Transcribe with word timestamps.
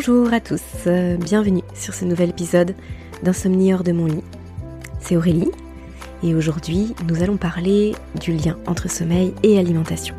Bonjour 0.00 0.32
à 0.32 0.38
tous, 0.38 0.62
euh, 0.86 1.16
bienvenue 1.16 1.64
sur 1.74 1.92
ce 1.92 2.04
nouvel 2.04 2.30
épisode 2.30 2.76
d'Insomnie 3.24 3.74
hors 3.74 3.82
de 3.82 3.90
mon 3.90 4.06
lit. 4.06 4.22
C'est 5.00 5.16
Aurélie 5.16 5.50
et 6.22 6.36
aujourd'hui 6.36 6.94
nous 7.08 7.20
allons 7.24 7.36
parler 7.36 7.96
du 8.20 8.30
lien 8.30 8.56
entre 8.68 8.88
sommeil 8.88 9.34
et 9.42 9.58
alimentation. 9.58 10.14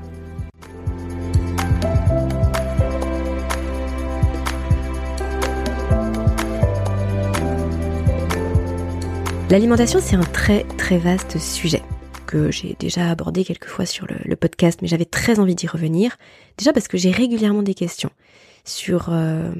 L'alimentation 9.49 10.01
c'est 10.01 10.17
un 10.17 10.23
très 10.23 10.65
très 10.77 10.97
vaste 10.97 11.39
sujet 11.39 11.83
que 12.27 12.51
j'ai 12.51 12.75
déjà 12.81 13.09
abordé 13.09 13.45
quelques 13.45 13.67
fois 13.67 13.85
sur 13.85 14.05
le, 14.07 14.35
podcast 14.35 14.79
mais 14.81 14.89
j'avais 14.89 15.05
très 15.05 15.39
envie 15.39 15.55
d'y 15.55 15.67
revenir. 15.67 16.17
Déjà 16.57 16.73
parce 16.73 16.89
que 16.89 16.97
j'ai 16.97 17.11
régulièrement 17.11 17.63
des 17.63 17.75
questions 17.75 18.11
sur 18.65 19.09
euh, 19.09 19.51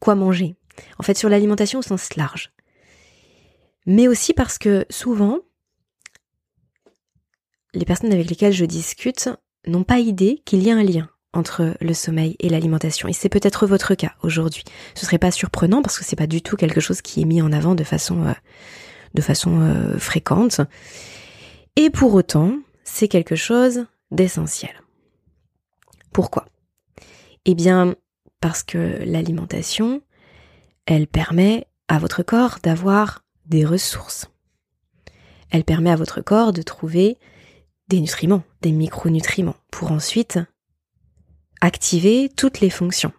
quoi 0.00 0.14
manger. 0.14 0.56
En 0.98 1.02
fait, 1.02 1.16
sur 1.16 1.28
l'alimentation 1.28 1.80
au 1.80 1.82
sens 1.82 2.16
large. 2.16 2.52
Mais 3.86 4.08
aussi 4.08 4.32
parce 4.32 4.58
que 4.58 4.86
souvent, 4.90 5.40
les 7.74 7.84
personnes 7.84 8.12
avec 8.12 8.28
lesquelles 8.28 8.52
je 8.52 8.64
discute 8.64 9.28
n'ont 9.66 9.84
pas 9.84 9.98
idée 9.98 10.42
qu'il 10.44 10.62
y 10.62 10.70
a 10.70 10.76
un 10.76 10.82
lien 10.82 11.08
entre 11.32 11.74
le 11.80 11.94
sommeil 11.94 12.36
et 12.40 12.48
l'alimentation. 12.48 13.08
Et 13.08 13.12
c'est 13.12 13.28
peut-être 13.28 13.66
votre 13.66 13.94
cas 13.94 14.12
aujourd'hui. 14.22 14.64
Ce 14.94 15.06
serait 15.06 15.18
pas 15.18 15.30
surprenant 15.30 15.82
parce 15.82 15.98
que 15.98 16.04
c'est 16.04 16.16
pas 16.16 16.26
du 16.26 16.42
tout 16.42 16.56
quelque 16.56 16.80
chose 16.80 17.00
qui 17.00 17.22
est 17.22 17.24
mis 17.24 17.40
en 17.40 17.52
avant 17.52 17.74
de 17.74 17.84
façon, 17.84 18.26
euh, 18.26 18.32
de 19.14 19.22
façon 19.22 19.60
euh, 19.60 19.98
fréquente. 19.98 20.60
Et 21.76 21.88
pour 21.88 22.14
autant, 22.14 22.58
c'est 22.84 23.08
quelque 23.08 23.36
chose 23.36 23.86
d'essentiel. 24.10 24.72
Pourquoi? 26.12 26.44
Eh 27.46 27.54
bien, 27.54 27.96
parce 28.42 28.64
que 28.64 29.02
l'alimentation, 29.06 30.02
elle 30.84 31.06
permet 31.06 31.68
à 31.86 31.98
votre 31.98 32.22
corps 32.24 32.58
d'avoir 32.62 33.24
des 33.46 33.64
ressources. 33.64 34.30
Elle 35.50 35.64
permet 35.64 35.92
à 35.92 35.96
votre 35.96 36.20
corps 36.20 36.52
de 36.52 36.60
trouver 36.60 37.18
des 37.86 38.00
nutriments, 38.00 38.42
des 38.60 38.72
micronutriments, 38.72 39.54
pour 39.70 39.92
ensuite 39.92 40.40
activer 41.60 42.30
toutes 42.36 42.60
les 42.60 42.68
fonctions. 42.68 43.12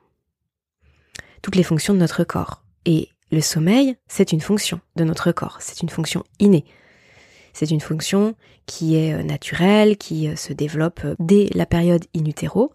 Toutes 1.42 1.56
les 1.56 1.64
fonctions 1.64 1.94
de 1.94 2.00
notre 2.00 2.26
corps. 2.26 2.66
Et 2.86 3.08
le 3.32 3.42
sommeil, 3.42 3.96
c'est 4.10 4.34
une 4.34 4.42
fonction 4.42 4.82
de 4.98 5.06
notre 5.06 5.32
corps, 5.32 5.58
c'est 5.62 5.82
une 5.82 5.90
fonction 5.90 6.26
innée. 6.40 6.66
C'est 7.54 7.72
une 7.72 7.82
fonction 7.82 8.36
qui 8.66 8.98
est 8.98 9.14
euh, 9.14 9.24
naturelle, 9.24 9.96
qui 9.96 10.28
euh, 10.28 10.36
se 10.36 10.52
développe 10.52 11.02
euh, 11.06 11.16
dès 11.20 11.50
la 11.54 11.66
période 11.66 12.04
in 12.16 12.26
utero, 12.26 12.74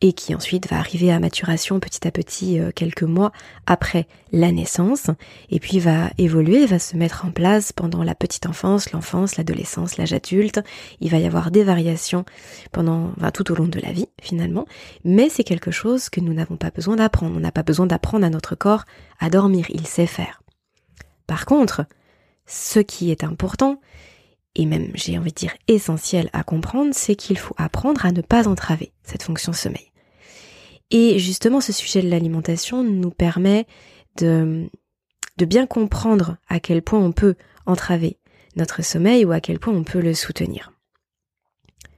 et 0.00 0.12
qui 0.12 0.34
ensuite 0.34 0.68
va 0.68 0.78
arriver 0.78 1.10
à 1.10 1.18
maturation 1.18 1.80
petit 1.80 2.06
à 2.06 2.10
petit 2.10 2.58
euh, 2.58 2.70
quelques 2.74 3.02
mois 3.02 3.32
après 3.66 4.06
la 4.32 4.52
naissance 4.52 5.10
et 5.50 5.60
puis 5.60 5.78
va 5.78 6.10
évoluer, 6.18 6.66
va 6.66 6.78
se 6.78 6.96
mettre 6.96 7.24
en 7.24 7.30
place 7.30 7.72
pendant 7.72 8.02
la 8.02 8.14
petite 8.14 8.46
enfance, 8.46 8.92
l'enfance, 8.92 9.36
l'adolescence, 9.36 9.96
l'âge 9.96 10.12
adulte. 10.12 10.60
Il 11.00 11.10
va 11.10 11.18
y 11.18 11.26
avoir 11.26 11.50
des 11.50 11.64
variations 11.64 12.24
pendant 12.72 13.12
enfin, 13.16 13.30
tout 13.30 13.50
au 13.50 13.54
long 13.54 13.68
de 13.68 13.80
la 13.80 13.92
vie 13.92 14.08
finalement, 14.20 14.66
mais 15.04 15.28
c'est 15.28 15.44
quelque 15.44 15.70
chose 15.70 16.08
que 16.08 16.20
nous 16.20 16.34
n'avons 16.34 16.56
pas 16.56 16.70
besoin 16.70 16.96
d'apprendre. 16.96 17.36
On 17.36 17.40
n'a 17.40 17.52
pas 17.52 17.62
besoin 17.62 17.86
d'apprendre 17.86 18.26
à 18.26 18.30
notre 18.30 18.54
corps 18.54 18.84
à 19.18 19.30
dormir, 19.30 19.66
il 19.70 19.86
sait 19.86 20.06
faire. 20.06 20.42
Par 21.26 21.46
contre, 21.46 21.86
ce 22.46 22.78
qui 22.78 23.10
est 23.10 23.24
important, 23.24 23.80
et 24.56 24.64
même 24.64 24.90
j'ai 24.94 25.18
envie 25.18 25.30
de 25.30 25.36
dire 25.36 25.54
essentiel 25.68 26.30
à 26.32 26.42
comprendre, 26.42 26.92
c'est 26.94 27.14
qu'il 27.14 27.38
faut 27.38 27.54
apprendre 27.58 28.04
à 28.06 28.10
ne 28.10 28.22
pas 28.22 28.48
entraver 28.48 28.92
cette 29.04 29.22
fonction 29.22 29.52
sommeil. 29.52 29.92
Et 30.90 31.18
justement, 31.18 31.60
ce 31.60 31.72
sujet 31.72 32.00
de 32.02 32.08
l'alimentation 32.08 32.82
nous 32.82 33.10
permet 33.10 33.66
de, 34.16 34.68
bien 35.38 35.66
comprendre 35.66 36.38
à 36.48 36.58
quel 36.58 36.80
point 36.80 36.98
on 36.98 37.12
peut 37.12 37.34
entraver 37.66 38.18
notre 38.56 38.82
sommeil 38.82 39.26
ou 39.26 39.32
à 39.32 39.40
quel 39.40 39.58
point 39.58 39.74
on 39.74 39.84
peut 39.84 40.00
le 40.00 40.14
soutenir. 40.14 40.72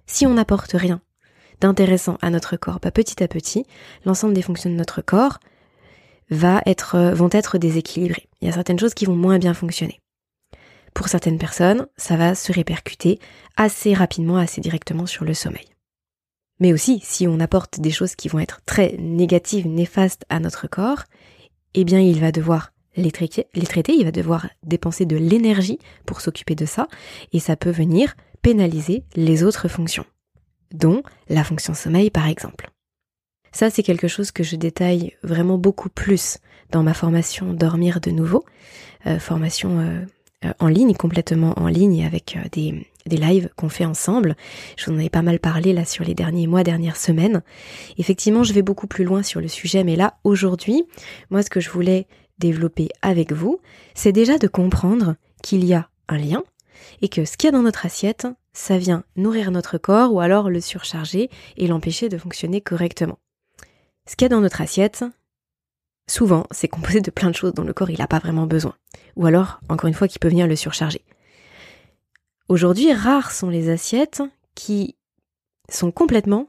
Si 0.06 0.26
on 0.26 0.34
n'apporte 0.34 0.72
rien 0.72 1.00
d'intéressant 1.60 2.18
à 2.22 2.30
notre 2.30 2.56
corps, 2.56 2.80
bah 2.80 2.90
petit 2.90 3.22
à 3.22 3.28
petit, 3.28 3.66
l'ensemble 4.04 4.34
des 4.34 4.42
fonctions 4.42 4.70
de 4.70 4.74
notre 4.74 5.00
corps 5.00 5.38
vont 6.30 7.30
être 7.32 7.58
déséquilibrées. 7.58 8.28
Il 8.40 8.48
y 8.48 8.50
a 8.50 8.54
certaines 8.54 8.78
choses 8.78 8.94
qui 8.94 9.04
vont 9.04 9.16
moins 9.16 9.38
bien 9.38 9.54
fonctionner. 9.54 10.00
Pour 10.94 11.08
certaines 11.08 11.38
personnes, 11.38 11.86
ça 11.96 12.16
va 12.16 12.34
se 12.34 12.52
répercuter 12.52 13.18
assez 13.56 13.94
rapidement, 13.94 14.36
assez 14.36 14.60
directement 14.60 15.06
sur 15.06 15.24
le 15.24 15.34
sommeil. 15.34 15.66
Mais 16.60 16.72
aussi, 16.72 17.00
si 17.04 17.26
on 17.28 17.40
apporte 17.40 17.80
des 17.80 17.90
choses 17.90 18.16
qui 18.16 18.28
vont 18.28 18.40
être 18.40 18.60
très 18.66 18.96
négatives, 18.98 19.68
néfastes 19.68 20.24
à 20.28 20.40
notre 20.40 20.66
corps, 20.66 21.04
eh 21.74 21.84
bien 21.84 22.00
il 22.00 22.20
va 22.20 22.32
devoir 22.32 22.72
les 22.96 23.12
traiter, 23.12 23.46
il 23.54 24.04
va 24.04 24.10
devoir 24.10 24.48
dépenser 24.64 25.06
de 25.06 25.16
l'énergie 25.16 25.78
pour 26.04 26.20
s'occuper 26.20 26.56
de 26.56 26.66
ça, 26.66 26.88
et 27.32 27.38
ça 27.38 27.54
peut 27.54 27.70
venir 27.70 28.14
pénaliser 28.42 29.04
les 29.14 29.44
autres 29.44 29.68
fonctions, 29.68 30.04
dont 30.72 31.02
la 31.28 31.44
fonction 31.44 31.74
sommeil 31.74 32.10
par 32.10 32.26
exemple. 32.26 32.70
Ça, 33.52 33.70
c'est 33.70 33.82
quelque 33.82 34.08
chose 34.08 34.30
que 34.30 34.42
je 34.42 34.56
détaille 34.56 35.16
vraiment 35.22 35.58
beaucoup 35.58 35.88
plus 35.88 36.38
dans 36.70 36.82
ma 36.82 36.94
formation 36.94 37.52
Dormir 37.54 38.00
de 38.00 38.10
nouveau, 38.10 38.44
euh, 39.06 39.18
formation 39.18 39.80
euh, 39.80 40.04
en 40.60 40.68
ligne, 40.68 40.94
complètement 40.94 41.58
en 41.58 41.66
ligne, 41.66 42.04
avec 42.04 42.36
euh, 42.36 42.48
des, 42.52 42.86
des 43.06 43.16
lives 43.16 43.50
qu'on 43.56 43.68
fait 43.68 43.84
ensemble. 43.84 44.36
Je 44.76 44.86
vous 44.86 44.92
en 44.92 44.98
avais 44.98 45.08
pas 45.08 45.22
mal 45.22 45.40
parlé 45.40 45.72
là 45.72 45.84
sur 45.84 46.04
les 46.04 46.14
derniers 46.14 46.46
mois, 46.46 46.62
dernières 46.62 46.96
semaines. 46.96 47.42
Effectivement, 47.96 48.44
je 48.44 48.52
vais 48.52 48.62
beaucoup 48.62 48.86
plus 48.86 49.04
loin 49.04 49.22
sur 49.22 49.40
le 49.40 49.48
sujet, 49.48 49.84
mais 49.84 49.96
là, 49.96 50.18
aujourd'hui, 50.24 50.84
moi, 51.30 51.42
ce 51.42 51.50
que 51.50 51.60
je 51.60 51.70
voulais 51.70 52.06
développer 52.38 52.88
avec 53.02 53.32
vous, 53.32 53.58
c'est 53.94 54.12
déjà 54.12 54.38
de 54.38 54.46
comprendre 54.46 55.16
qu'il 55.42 55.64
y 55.64 55.74
a 55.74 55.88
un 56.08 56.18
lien 56.18 56.44
et 57.02 57.08
que 57.08 57.24
ce 57.24 57.36
qu'il 57.36 57.48
y 57.48 57.50
a 57.50 57.52
dans 57.52 57.62
notre 57.62 57.86
assiette, 57.86 58.28
ça 58.52 58.78
vient 58.78 59.04
nourrir 59.16 59.50
notre 59.50 59.78
corps 59.78 60.12
ou 60.12 60.20
alors 60.20 60.50
le 60.50 60.60
surcharger 60.60 61.30
et 61.56 61.66
l'empêcher 61.66 62.08
de 62.08 62.18
fonctionner 62.18 62.60
correctement. 62.60 63.18
Ce 64.08 64.16
qu'il 64.16 64.24
y 64.24 64.26
a 64.26 64.28
dans 64.30 64.40
notre 64.40 64.60
assiette, 64.60 65.04
souvent, 66.08 66.46
c'est 66.50 66.68
composé 66.68 67.00
de 67.00 67.10
plein 67.10 67.30
de 67.30 67.36
choses 67.36 67.54
dont 67.54 67.62
le 67.62 67.72
corps 67.72 67.90
il 67.90 67.98
n'a 67.98 68.08
pas 68.08 68.18
vraiment 68.18 68.46
besoin. 68.46 68.74
Ou 69.16 69.26
alors, 69.26 69.60
encore 69.68 69.88
une 69.88 69.94
fois, 69.94 70.08
qui 70.08 70.18
peut 70.18 70.28
venir 70.28 70.46
le 70.46 70.56
surcharger. 70.56 71.04
Aujourd'hui, 72.48 72.92
rares 72.92 73.30
sont 73.30 73.50
les 73.50 73.68
assiettes 73.68 74.22
qui 74.54 74.96
sont 75.68 75.92
complètement 75.92 76.48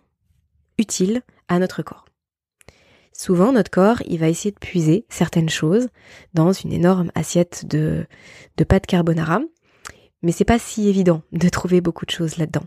utiles 0.78 1.22
à 1.48 1.60
notre 1.60 1.84
corps. 1.84 2.06
Souvent, 3.12 3.52
notre 3.52 3.70
corps, 3.70 4.02
il 4.06 4.18
va 4.20 4.30
essayer 4.30 4.52
de 4.52 4.60
puiser 4.60 5.06
certaines 5.10 5.50
choses 5.50 5.90
dans 6.34 6.54
une 6.54 6.72
énorme 6.72 7.12
assiette 7.16 7.66
de, 7.66 8.08
de 8.56 8.64
pâte 8.64 8.86
carbonara, 8.86 9.42
mais 10.22 10.32
c'est 10.32 10.46
pas 10.46 10.60
si 10.60 10.88
évident 10.88 11.22
de 11.34 11.50
trouver 11.50 11.82
beaucoup 11.82 12.06
de 12.06 12.12
choses 12.12 12.38
là-dedans. 12.38 12.64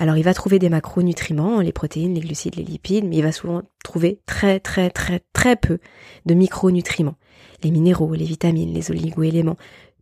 Alors 0.00 0.16
il 0.16 0.22
va 0.22 0.32
trouver 0.32 0.58
des 0.58 0.70
macronutriments, 0.70 1.60
les 1.60 1.72
protéines, 1.72 2.14
les 2.14 2.22
glucides, 2.22 2.56
les 2.56 2.64
lipides, 2.64 3.04
mais 3.04 3.18
il 3.18 3.22
va 3.22 3.32
souvent 3.32 3.62
trouver 3.84 4.18
très 4.24 4.58
très 4.58 4.88
très 4.88 5.20
très 5.34 5.56
peu 5.56 5.78
de 6.24 6.32
micronutriments. 6.32 7.16
Les 7.62 7.70
minéraux, 7.70 8.14
les 8.14 8.24
vitamines, 8.24 8.72
les 8.72 8.90
oligo-éléments, 8.90 9.58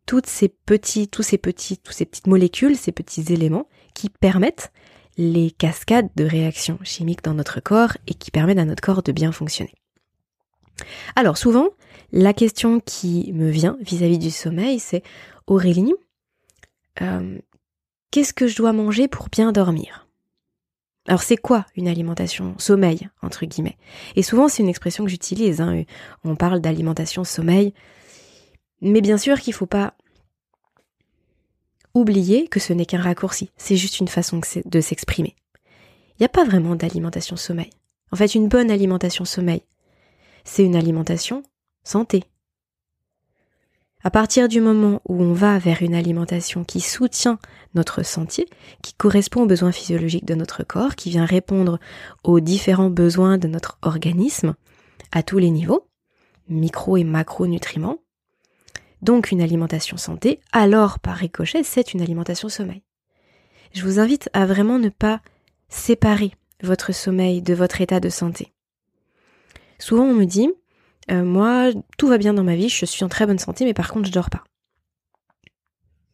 toutes 0.06 0.26
ces 0.26 0.48
petits, 0.48 1.08
tous 1.08 1.24
ces 1.24 1.36
petits, 1.36 1.78
tous 1.78 1.90
ces 1.90 2.06
petites 2.06 2.28
molécules, 2.28 2.76
ces 2.76 2.92
petits 2.92 3.32
éléments 3.32 3.66
qui 3.92 4.08
permettent 4.08 4.70
les 5.16 5.50
cascades 5.50 6.10
de 6.14 6.24
réactions 6.24 6.78
chimiques 6.84 7.24
dans 7.24 7.34
notre 7.34 7.58
corps 7.58 7.96
et 8.06 8.14
qui 8.14 8.30
permettent 8.30 8.60
à 8.60 8.64
notre 8.64 8.80
corps 8.82 9.02
de 9.02 9.10
bien 9.10 9.32
fonctionner. 9.32 9.74
Alors 11.16 11.38
souvent, 11.38 11.70
la 12.12 12.32
question 12.32 12.78
qui 12.78 13.32
me 13.32 13.50
vient 13.50 13.76
vis-à-vis 13.80 14.18
du 14.18 14.30
sommeil, 14.30 14.78
c'est 14.78 15.02
Aurélie, 15.48 15.92
euh, 17.02 17.38
Qu'est-ce 18.10 18.32
que 18.32 18.46
je 18.46 18.56
dois 18.56 18.72
manger 18.72 19.06
pour 19.08 19.28
bien 19.28 19.52
dormir? 19.52 20.06
Alors 21.06 21.22
c'est 21.22 21.36
quoi 21.36 21.66
une 21.74 21.88
alimentation 21.88 22.54
sommeil 22.58 23.08
entre 23.22 23.46
guillemets? 23.46 23.78
Et 24.16 24.22
souvent 24.22 24.48
c'est 24.48 24.62
une 24.62 24.68
expression 24.68 25.04
que 25.04 25.10
j'utilise. 25.10 25.60
Hein. 25.60 25.84
On 26.24 26.36
parle 26.36 26.60
d'alimentation 26.60 27.24
sommeil, 27.24 27.72
mais 28.80 29.00
bien 29.00 29.18
sûr 29.18 29.40
qu'il 29.40 29.52
ne 29.52 29.56
faut 29.56 29.66
pas 29.66 29.94
oublier 31.94 32.48
que 32.48 32.60
ce 32.60 32.72
n'est 32.72 32.86
qu'un 32.86 33.00
raccourci. 33.00 33.50
C'est 33.56 33.76
juste 33.76 34.00
une 34.00 34.08
façon 34.08 34.40
de 34.64 34.80
s'exprimer. 34.80 35.34
Il 36.12 36.22
n'y 36.22 36.26
a 36.26 36.30
pas 36.30 36.44
vraiment 36.44 36.76
d'alimentation 36.76 37.36
sommeil. 37.36 37.70
En 38.10 38.16
fait, 38.16 38.34
une 38.34 38.48
bonne 38.48 38.70
alimentation 38.70 39.24
sommeil, 39.24 39.62
c'est 40.44 40.64
une 40.64 40.76
alimentation 40.76 41.42
santé, 41.84 42.24
à 44.04 44.10
partir 44.10 44.48
du 44.48 44.60
moment 44.60 45.02
où 45.08 45.22
on 45.22 45.32
va 45.32 45.58
vers 45.58 45.82
une 45.82 45.94
alimentation 45.94 46.64
qui 46.64 46.80
soutient 46.80 47.38
notre 47.74 48.02
sentier, 48.04 48.48
qui 48.82 48.94
correspond 48.94 49.42
aux 49.42 49.46
besoins 49.46 49.72
physiologiques 49.72 50.24
de 50.24 50.34
notre 50.34 50.62
corps, 50.62 50.94
qui 50.94 51.10
vient 51.10 51.24
répondre 51.24 51.78
aux 52.22 52.40
différents 52.40 52.90
besoins 52.90 53.38
de 53.38 53.48
notre 53.48 53.78
organisme 53.82 54.54
à 55.12 55.22
tous 55.22 55.38
les 55.38 55.50
niveaux, 55.50 55.88
micro 56.48 56.96
et 56.96 57.04
macronutriments, 57.04 57.98
donc 59.02 59.30
une 59.30 59.42
alimentation 59.42 59.96
santé, 59.96 60.40
alors 60.52 60.98
par 60.98 61.16
ricochet, 61.16 61.62
c'est 61.62 61.92
une 61.94 62.00
alimentation 62.00 62.48
sommeil. 62.48 62.82
Je 63.72 63.82
vous 63.82 63.98
invite 63.98 64.30
à 64.32 64.46
vraiment 64.46 64.78
ne 64.78 64.88
pas 64.88 65.20
séparer 65.68 66.32
votre 66.62 66.92
sommeil 66.92 67.42
de 67.42 67.54
votre 67.54 67.80
état 67.80 68.00
de 68.00 68.08
santé. 68.08 68.52
Souvent 69.78 70.04
on 70.04 70.14
me 70.14 70.24
dit, 70.24 70.50
euh, 71.10 71.24
moi, 71.24 71.70
tout 71.96 72.08
va 72.08 72.18
bien 72.18 72.34
dans 72.34 72.44
ma 72.44 72.56
vie, 72.56 72.68
je 72.68 72.84
suis 72.84 73.04
en 73.04 73.08
très 73.08 73.26
bonne 73.26 73.38
santé, 73.38 73.64
mais 73.64 73.74
par 73.74 73.90
contre, 73.90 74.06
je 74.06 74.12
dors 74.12 74.30
pas. 74.30 74.44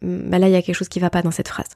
Bah 0.03 0.39
là, 0.39 0.49
il 0.49 0.53
y 0.53 0.57
a 0.57 0.63
quelque 0.63 0.77
chose 0.77 0.89
qui 0.89 1.01
va 1.01 1.11
pas 1.11 1.23
dans 1.23 1.31
cette 1.31 1.49
phrase. 1.49 1.71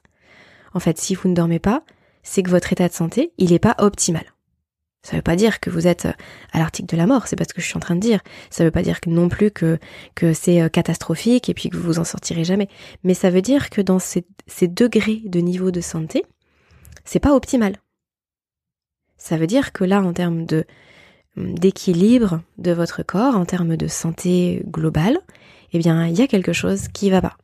En 0.73 0.79
fait, 0.79 0.97
si 0.97 1.15
vous 1.15 1.29
ne 1.29 1.33
dormez 1.33 1.59
pas, 1.59 1.83
c'est 2.23 2.43
que 2.43 2.49
votre 2.49 2.71
état 2.71 2.87
de 2.87 2.93
santé, 2.93 3.33
il 3.37 3.51
n'est 3.51 3.59
pas 3.59 3.75
optimal. 3.79 4.25
Ça 5.01 5.15
veut 5.15 5.21
pas 5.21 5.37
dire 5.37 5.59
que 5.61 5.69
vous 5.69 5.87
êtes 5.87 6.05
euh, 6.05 6.13
à 6.51 6.59
l'article 6.59 6.93
de 6.93 6.97
la 6.97 7.07
mort, 7.07 7.27
c'est 7.27 7.37
pas 7.37 7.45
ce 7.45 7.53
que 7.53 7.61
je 7.61 7.67
suis 7.67 7.77
en 7.77 7.79
train 7.79 7.95
de 7.95 8.01
dire. 8.01 8.19
Ça 8.49 8.63
veut 8.65 8.71
pas 8.71 8.81
dire 8.81 8.99
non 9.07 9.29
plus 9.29 9.49
que, 9.49 9.79
c'est 10.33 10.61
euh, 10.61 10.69
catastrophique 10.69 11.49
et 11.49 11.53
puis 11.53 11.69
que 11.69 11.77
vous 11.77 11.83
vous 11.83 11.99
en 11.99 12.03
sortirez 12.03 12.43
jamais. 12.43 12.67
Mais 13.03 13.13
ça 13.13 13.29
veut 13.29 13.41
dire 13.41 13.69
que 13.69 13.81
dans 13.81 13.99
ces, 13.99 14.25
degrés 14.61 15.21
de 15.25 15.39
niveau 15.39 15.71
de 15.71 15.81
santé, 15.81 16.25
c'est 17.05 17.19
pas 17.19 17.33
optimal. 17.33 17.77
Ça 19.17 19.37
veut 19.37 19.47
dire 19.47 19.71
que 19.71 19.83
là, 19.85 20.01
en 20.01 20.13
termes 20.13 20.45
de 20.45 20.65
d'équilibre 21.37 22.41
de 22.57 22.71
votre 22.71 23.03
corps, 23.03 23.35
en 23.35 23.45
termes 23.45 23.77
de 23.77 23.87
santé 23.87 24.63
globale, 24.67 25.19
eh 25.73 25.79
bien, 25.79 26.07
il 26.07 26.17
y 26.17 26.21
a 26.21 26.27
quelque 26.27 26.53
chose 26.53 26.87
qui 26.87 27.09
va 27.09 27.21
pas. 27.21 27.37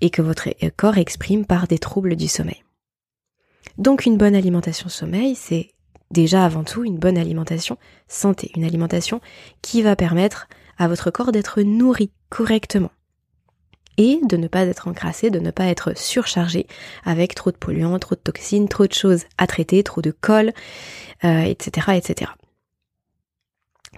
Et 0.00 0.10
que 0.10 0.22
votre 0.22 0.48
euh, 0.62 0.70
corps 0.76 0.98
exprime 0.98 1.44
par 1.46 1.66
des 1.66 1.78
troubles 1.78 2.16
du 2.16 2.28
sommeil. 2.28 2.62
Donc 3.78 4.06
une 4.06 4.16
bonne 4.16 4.36
alimentation 4.36 4.88
sommeil, 4.88 5.34
c'est 5.34 5.70
déjà 6.10 6.44
avant 6.44 6.64
tout 6.64 6.84
une 6.84 6.98
bonne 6.98 7.18
alimentation 7.18 7.76
santé, 8.08 8.52
une 8.56 8.64
alimentation 8.64 9.20
qui 9.62 9.82
va 9.82 9.96
permettre 9.96 10.48
à 10.78 10.86
votre 10.86 11.10
corps 11.10 11.32
d'être 11.32 11.62
nourri 11.62 12.10
correctement 12.28 12.90
et 13.96 14.20
de 14.24 14.36
ne 14.36 14.48
pas 14.48 14.66
être 14.66 14.88
encrassé, 14.88 15.30
de 15.30 15.38
ne 15.38 15.50
pas 15.50 15.66
être 15.66 15.96
surchargé 15.96 16.66
avec 17.04 17.34
trop 17.34 17.50
de 17.50 17.56
polluants, 17.56 17.98
trop 17.98 18.14
de 18.14 18.20
toxines, 18.20 18.68
trop 18.68 18.86
de 18.86 18.92
choses 18.92 19.24
à 19.38 19.46
traiter, 19.46 19.82
trop 19.82 20.02
de 20.02 20.10
colle, 20.10 20.52
etc., 21.22 21.86
euh, 21.88 21.92
etc. 21.92 22.30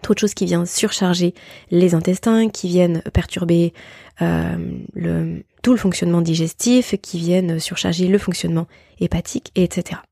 Trop 0.06 0.14
de 0.14 0.20
choses 0.20 0.35
qui 0.35 0.44
viennent 0.44 0.67
surcharger 0.67 1.35
les 1.73 1.97
intestins, 1.97 2.49
qui 2.49 2.69
viennent 2.69 3.03
perturber 3.12 3.75
euh, 4.23 5.41
tout 5.64 5.73
le 5.73 5.76
fonctionnement 5.76 6.20
digestif, 6.20 6.94
qui 7.03 7.19
viennent 7.19 7.58
surcharger 7.58 8.06
le 8.06 8.17
fonctionnement 8.17 8.69
hépatique, 9.00 9.50
etc. 9.56 10.03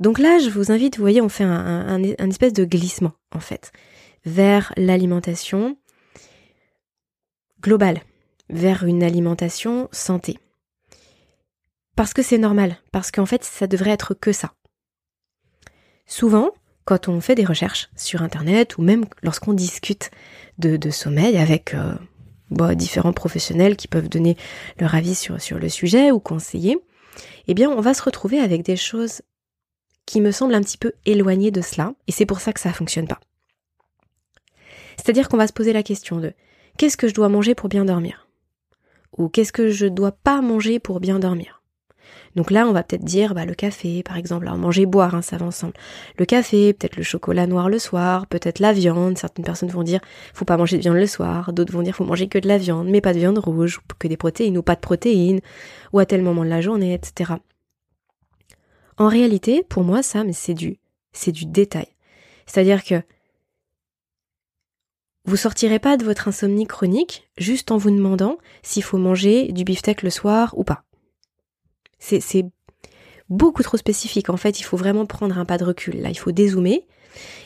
Donc 0.00 0.18
là, 0.18 0.38
je 0.38 0.48
vous 0.48 0.72
invite, 0.72 0.96
vous 0.96 1.02
voyez, 1.02 1.20
on 1.20 1.28
fait 1.28 1.44
un, 1.44 2.02
espèce 2.30 2.54
de 2.54 2.64
glissement, 2.64 3.12
en 3.30 3.40
fait, 3.40 3.72
vers 4.24 4.72
l'alimentation 4.78 5.76
globale, 7.60 8.00
vers 8.48 8.84
une 8.84 9.02
alimentation 9.02 9.90
santé. 9.92 10.38
Parce 11.94 12.14
que 12.14 12.22
c'est 12.22 12.38
normal, 12.38 12.78
parce 12.90 13.10
qu'en 13.10 13.26
fait, 13.26 13.44
ça 13.44 13.66
devrait 13.66 13.90
être 13.90 14.14
que 14.14 14.32
ça. 14.32 14.54
Souvent, 16.06 16.52
quand 16.86 17.08
on 17.08 17.20
fait 17.20 17.34
des 17.34 17.44
recherches 17.44 17.90
sur 17.96 18.22
Internet 18.22 18.78
ou 18.78 18.82
même 18.82 19.04
lorsqu'on 19.22 19.52
discute 19.52 20.10
de, 20.58 20.90
sommeil 20.90 21.36
avec 21.36 21.74
euh, 21.74 21.94
bah, 22.50 22.74
différents 22.74 23.12
professionnels 23.12 23.76
qui 23.76 23.88
peuvent 23.88 24.08
donner 24.08 24.36
leur 24.78 24.94
avis 24.94 25.14
sur, 25.14 25.38
sur 25.42 25.58
le 25.58 25.68
sujet 25.68 26.12
ou 26.12 26.20
conseiller, 26.20 26.78
eh 27.48 27.54
bien, 27.54 27.68
on 27.68 27.80
va 27.80 27.92
se 27.92 28.02
retrouver 28.02 28.38
avec 28.38 28.62
des 28.62 28.76
choses 28.76 29.20
qui 30.06 30.20
me 30.20 30.30
semble 30.30 30.54
un 30.54 30.62
petit 30.62 30.78
peu 30.78 30.92
éloigné 31.04 31.50
de 31.50 31.60
cela, 31.60 31.92
et 32.06 32.12
c'est 32.12 32.26
pour 32.26 32.40
ça 32.40 32.52
que 32.52 32.60
ça 32.60 32.72
fonctionne 32.72 33.08
pas. 33.08 33.20
C'est-à-dire 34.96 35.28
qu'on 35.28 35.36
va 35.36 35.48
se 35.48 35.52
poser 35.52 35.72
la 35.72 35.82
question 35.82 36.20
de 36.20 36.32
qu'est-ce 36.78 36.96
que 36.96 37.08
je 37.08 37.14
dois 37.14 37.28
manger 37.28 37.56
pour 37.56 37.68
bien 37.68 37.84
dormir? 37.84 38.28
Ou 39.18 39.28
qu'est-ce 39.28 39.52
que 39.52 39.70
je 39.70 39.86
dois 39.86 40.12
pas 40.12 40.40
manger 40.40 40.78
pour 40.78 41.00
bien 41.00 41.18
dormir? 41.18 41.55
Donc 42.36 42.50
là, 42.50 42.68
on 42.68 42.72
va 42.72 42.82
peut-être 42.82 43.04
dire 43.04 43.34
bah, 43.34 43.46
le 43.46 43.54
café, 43.54 44.02
par 44.02 44.18
exemple. 44.18 44.46
Alors 44.46 44.58
manger, 44.58 44.84
boire, 44.84 45.14
hein, 45.14 45.22
ça 45.22 45.38
va 45.38 45.46
ensemble. 45.46 45.72
Le 46.18 46.26
café, 46.26 46.74
peut-être 46.74 46.96
le 46.96 47.02
chocolat 47.02 47.46
noir 47.46 47.70
le 47.70 47.78
soir, 47.78 48.26
peut-être 48.26 48.60
la 48.60 48.74
viande. 48.74 49.16
Certaines 49.16 49.44
personnes 49.44 49.70
vont 49.70 49.82
dire 49.82 50.00
faut 50.34 50.44
pas 50.44 50.58
manger 50.58 50.76
de 50.76 50.82
viande 50.82 50.98
le 50.98 51.06
soir. 51.06 51.54
D'autres 51.54 51.72
vont 51.72 51.82
dire 51.82 51.96
faut 51.96 52.04
manger 52.04 52.28
que 52.28 52.38
de 52.38 52.46
la 52.46 52.58
viande, 52.58 52.88
mais 52.88 53.00
pas 53.00 53.14
de 53.14 53.18
viande 53.18 53.38
rouge, 53.38 53.80
que 53.98 54.06
des 54.06 54.18
protéines 54.18 54.58
ou 54.58 54.62
pas 54.62 54.74
de 54.74 54.80
protéines, 54.80 55.40
ou 55.94 55.98
à 55.98 56.04
tel 56.04 56.22
moment 56.22 56.44
de 56.44 56.50
la 56.50 56.60
journée, 56.60 56.92
etc. 56.92 57.32
En 58.98 59.08
réalité, 59.08 59.64
pour 59.66 59.82
moi, 59.82 60.02
ça, 60.02 60.22
mais 60.22 60.32
c'est 60.34 60.54
du, 60.54 60.78
c'est 61.12 61.32
du 61.32 61.46
détail. 61.46 61.88
C'est-à-dire 62.46 62.84
que 62.84 63.02
vous 65.24 65.36
sortirez 65.36 65.78
pas 65.78 65.96
de 65.96 66.04
votre 66.04 66.28
insomnie 66.28 66.66
chronique 66.66 67.28
juste 67.36 67.70
en 67.72 67.78
vous 67.78 67.90
demandant 67.90 68.38
s'il 68.62 68.84
faut 68.84 68.98
manger 68.98 69.50
du 69.52 69.64
beefsteak 69.64 70.02
le 70.02 70.10
soir 70.10 70.54
ou 70.56 70.64
pas. 70.64 70.85
C'est, 71.98 72.44
beaucoup 73.28 73.62
trop 73.62 73.76
spécifique. 73.76 74.30
En 74.30 74.36
fait, 74.36 74.60
il 74.60 74.62
faut 74.62 74.76
vraiment 74.76 75.04
prendre 75.04 75.36
un 75.36 75.44
pas 75.44 75.58
de 75.58 75.64
recul. 75.64 76.00
Là, 76.00 76.10
il 76.10 76.18
faut 76.18 76.30
dézoomer 76.30 76.86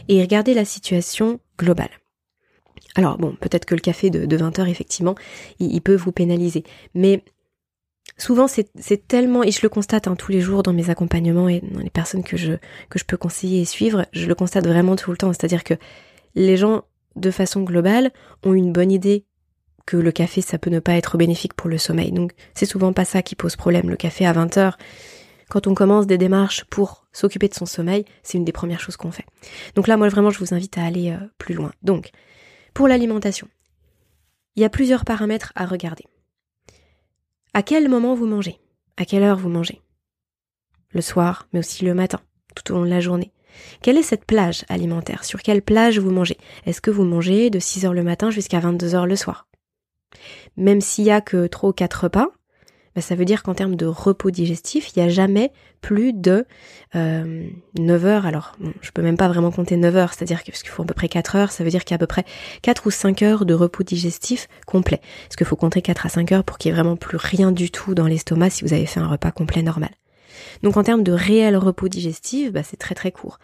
et 0.09 0.21
regarder 0.21 0.53
la 0.53 0.65
situation 0.67 1.41
globale. 1.59 1.91
Alors 2.97 3.17
bon, 3.17 3.35
peut-être 3.41 3.65
que 3.65 3.75
le 3.75 3.81
café 3.81 4.11
de, 4.11 4.37
20 4.37 4.59
heures, 4.59 4.69
effectivement, 4.69 5.15
il 5.59 5.81
peut 5.81 5.95
vous 5.95 6.13
pénaliser. 6.13 6.65
Mais 6.95 7.25
souvent 8.19 8.47
c'est 8.49 9.07
tellement, 9.07 9.43
et 9.43 9.53
je 9.53 9.61
le 9.63 9.69
constate 9.69 10.09
hein, 10.09 10.17
tous 10.17 10.33
les 10.33 10.41
jours 10.41 10.63
dans 10.63 10.73
mes 10.73 10.91
accompagnements 10.91 11.49
et 11.49 11.61
dans 11.61 11.81
les 11.81 11.91
personnes 11.91 12.25
que 12.25 12.37
je 12.37 12.57
peux 13.07 13.17
conseiller 13.17 13.63
et 13.63 13.65
suivre, 13.65 14.07
je 14.13 14.27
le 14.27 14.35
constate 14.35 14.67
vraiment 14.67 14.97
tout 14.97 15.11
le 15.13 15.17
temps. 15.17 15.33
C'est-à-dire 15.33 15.65
que 15.65 15.75
les 16.35 16.57
gens, 16.57 16.83
de 17.17 17.31
façon 17.31 17.63
globale, 17.63 18.11
ont 18.45 18.55
une 18.55 18.73
bonne 18.73 18.93
idée 18.93 19.25
le 19.97 20.13
café, 20.13 20.41
ça 20.41 20.59
peut 20.59 20.71
ne 20.71 20.81
pas 20.81 20.95
être 20.95 21.17
bénéfique 21.17 21.55
pour 21.55 21.69
le 21.69 21.79
sommeil. 21.79 22.13
Donc 22.13 22.33
c'est 22.55 22.67
souvent 22.67 22.93
pas 22.93 23.05
ça 23.05 23.23
qui 23.23 23.35
pose 23.35 23.57
problème. 23.57 23.91
Le 23.91 23.97
café 23.97 24.27
à 24.27 24.33
20 24.33 24.57
heures, 24.59 24.79
quand 25.51 25.67
on 25.67 25.75
commence 25.75 26.07
des 26.07 26.19
démarches 26.19 26.65
pour 26.65 27.07
s'occuper 27.13 27.49
de 27.49 27.55
son 27.55 27.67
sommeil, 27.67 28.05
c'est 28.23 28.39
une 28.39 28.45
des 28.45 28.53
premières 28.53 28.81
choses 28.81 28.97
qu'on 28.97 29.11
fait. 29.11 29.27
Donc 29.75 29.89
là, 29.89 29.97
moi 29.97 30.09
vraiment, 30.09 30.31
je 30.31 30.39
vous 30.39 30.55
invite 30.55 30.79
à 30.79 30.85
aller 30.85 31.11
euh, 31.11 31.27
plus 31.39 31.55
loin. 31.55 31.73
Donc, 31.83 32.11
pour 32.73 32.87
l'alimentation, 32.87 33.49
il 34.55 34.63
y 34.63 34.65
a 34.65 34.71
plusieurs 34.71 35.05
paramètres 35.05 35.53
à 35.57 35.67
regarder. 35.67 36.05
À 37.53 37.63
quel 37.63 37.89
moment 37.89 38.15
vous 38.15 38.27
mangez? 38.27 38.61
À 38.97 39.05
quelle 39.05 39.25
heure 39.25 39.39
vous 39.39 39.49
mangez? 39.49 39.81
Le 40.91 41.01
soir, 41.01 41.49
mais 41.53 41.59
aussi 41.59 41.85
le 41.85 41.95
matin, 41.95 42.21
tout 42.55 42.73
au 42.73 42.77
long 42.77 42.85
de 42.85 42.91
la 42.91 43.01
journée. 43.01 43.33
Quelle 43.83 43.97
est 43.97 44.03
cette 44.03 44.25
plage 44.25 44.65
alimentaire? 44.69 45.25
Sur 45.25 45.43
quelle 45.43 45.63
plage 45.63 45.99
vous 45.99 46.13
mangez? 46.13 46.39
Est-ce 46.65 46.81
que 46.81 46.93
vous 46.93 47.05
mangez 47.05 47.51
de 47.51 47.59
6 47.59 47.87
heures 47.87 47.95
le 47.95 48.05
matin 48.05 48.31
jusqu'à 48.31 48.61
22 48.61 48.95
heures 48.95 49.07
le 49.07 49.17
soir? 49.17 49.50
Même 50.57 50.81
s'il 50.81 51.05
y 51.05 51.11
a 51.11 51.21
que 51.21 51.47
3 51.47 51.71
ou 51.71 51.73
4 51.73 52.05
repas, 52.05 52.29
bah, 52.95 53.01
ça 53.01 53.15
veut 53.15 53.25
dire 53.25 53.43
qu'en 53.43 53.55
termes 53.55 53.77
de 53.77 53.87
repos 53.87 54.31
digestif, 54.31 54.91
il 54.95 54.99
n'y 54.99 55.07
a 55.07 55.09
jamais 55.09 55.53
plus 55.81 56.13
de 56.13 56.45
euh, 56.97 57.49
9 57.79 58.05
heures. 58.05 58.27
Alors, 58.27 58.53
bon, 58.59 58.73
je 58.81 58.91
peux 58.91 59.03
même 59.03 59.17
pas 59.17 59.29
vraiment 59.29 59.53
compter 59.53 59.77
9 59.77 59.97
heures, 59.97 60.13
c'est-à-dire 60.13 60.43
qu'il 60.43 60.55
faut 60.69 60.83
à 60.83 60.87
peu 60.87 60.95
près 60.95 61.09
4 61.09 61.37
heures, 61.37 61.53
ça 61.53 61.63
veut 61.63 61.71
dire 61.71 61.85
qu'il 61.85 61.93
y 61.93 61.95
a 61.95 61.97
à 61.97 61.99
peu 61.99 62.07
près 62.07 62.25
4 62.63 62.87
ou 62.87 62.91
5 62.91 63.23
heures 63.23 63.47
de 63.47 63.55
repos 63.55 63.85
digestif 63.85 64.49
complet. 64.67 65.01
Parce 65.25 65.37
qu'il 65.37 65.47
faut 65.47 65.57
compter 65.57 65.83
4 65.83 66.07
à 66.07 66.09
5 66.09 66.33
heures 66.33 66.45
pour 66.45 66.59
qu'il 66.59 66.71
y 66.71 66.73
ait 66.73 66.75
vraiment 66.75 66.97
plus 66.97 67.17
rien 67.17 67.53
du 67.53 67.71
tout 67.71 67.95
dans 67.95 68.07
l'estomac 68.07 68.51
si 68.51 68.65
vous 68.65 68.73
avez 68.73 68.87
fait 68.87 69.01
un 69.01 69.09
repas 69.09 69.31
complet 69.31 69.63
normal. 69.63 69.91
Donc 70.63 70.77
en 70.77 70.83
termes 70.83 71.03
de 71.05 71.13
réel 71.13 71.57
repos 71.57 71.89
digestif, 71.89 72.53
bah, 72.53 72.63
c'est 72.63 72.77
très 72.77 72.95
très 72.95 73.13
court. 73.13 73.39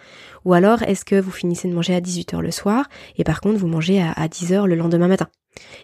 Ou 0.44 0.54
alors, 0.54 0.82
est-ce 0.82 1.04
que 1.04 1.20
vous 1.20 1.30
finissez 1.30 1.68
de 1.68 1.74
manger 1.74 1.94
à 1.94 2.00
18h 2.00 2.40
le 2.40 2.50
soir 2.50 2.88
et 3.16 3.24
par 3.24 3.40
contre 3.40 3.58
vous 3.58 3.68
mangez 3.68 4.00
à, 4.02 4.10
à 4.12 4.26
10h 4.26 4.66
le 4.66 4.74
lendemain 4.74 5.08
matin? 5.08 5.28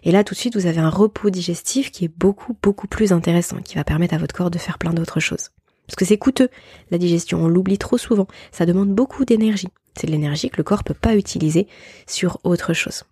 Et 0.03 0.11
là, 0.11 0.23
tout 0.23 0.33
de 0.33 0.39
suite, 0.39 0.55
vous 0.55 0.65
avez 0.65 0.79
un 0.79 0.89
repos 0.89 1.29
digestif 1.29 1.91
qui 1.91 2.05
est 2.05 2.11
beaucoup, 2.15 2.55
beaucoup 2.61 2.87
plus 2.87 3.11
intéressant, 3.11 3.57
qui 3.57 3.75
va 3.75 3.83
permettre 3.83 4.13
à 4.13 4.17
votre 4.17 4.35
corps 4.35 4.51
de 4.51 4.57
faire 4.57 4.77
plein 4.77 4.93
d'autres 4.93 5.19
choses. 5.19 5.49
Parce 5.87 5.95
que 5.95 6.05
c'est 6.05 6.17
coûteux, 6.17 6.49
la 6.91 6.97
digestion, 6.97 7.43
on 7.43 7.47
l'oublie 7.47 7.77
trop 7.77 7.97
souvent. 7.97 8.27
Ça 8.51 8.65
demande 8.65 8.93
beaucoup 8.93 9.25
d'énergie. 9.25 9.67
C'est 9.97 10.07
de 10.07 10.11
l'énergie 10.11 10.49
que 10.49 10.57
le 10.57 10.63
corps 10.63 10.83
peut 10.83 10.93
pas 10.93 11.15
utiliser 11.15 11.67
sur 12.07 12.39
autre 12.43 12.73
chose. 12.73 13.03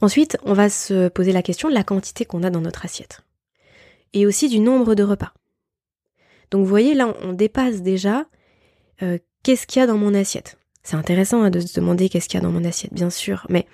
Ensuite, 0.00 0.38
on 0.44 0.54
va 0.54 0.68
se 0.68 1.08
poser 1.08 1.32
la 1.32 1.42
question 1.42 1.68
de 1.68 1.74
la 1.74 1.84
quantité 1.84 2.24
qu'on 2.24 2.42
a 2.42 2.50
dans 2.50 2.60
notre 2.60 2.84
assiette. 2.84 3.20
Et 4.12 4.26
aussi 4.26 4.48
du 4.48 4.58
nombre 4.58 4.94
de 4.94 5.02
repas. 5.02 5.32
Donc 6.50 6.62
vous 6.62 6.68
voyez, 6.68 6.94
là, 6.94 7.14
on 7.22 7.32
dépasse 7.32 7.82
déjà 7.82 8.26
euh, 9.02 9.18
qu'est-ce 9.42 9.66
qu'il 9.66 9.80
y 9.80 9.82
a 9.82 9.86
dans 9.86 9.98
mon 9.98 10.14
assiette. 10.14 10.58
C'est 10.82 10.96
intéressant 10.96 11.42
hein, 11.42 11.50
de 11.50 11.60
se 11.60 11.78
demander 11.78 12.08
qu'est-ce 12.08 12.28
qu'il 12.28 12.40
y 12.40 12.42
a 12.42 12.44
dans 12.44 12.52
mon 12.52 12.64
assiette, 12.64 12.92
bien 12.92 13.10
sûr, 13.10 13.46
mais 13.48 13.66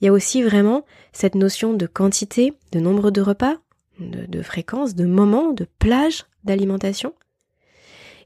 il 0.00 0.04
y 0.04 0.08
a 0.08 0.12
aussi 0.12 0.42
vraiment 0.42 0.84
cette 1.12 1.34
notion 1.34 1.74
de 1.74 1.86
quantité, 1.86 2.52
de 2.72 2.80
nombre 2.80 3.10
de 3.10 3.20
repas, 3.20 3.56
de, 3.98 4.42
fréquence, 4.42 4.94
de 4.94 5.06
moments, 5.06 5.52
de 5.52 5.66
plage 5.78 6.24
d'alimentation. 6.44 7.14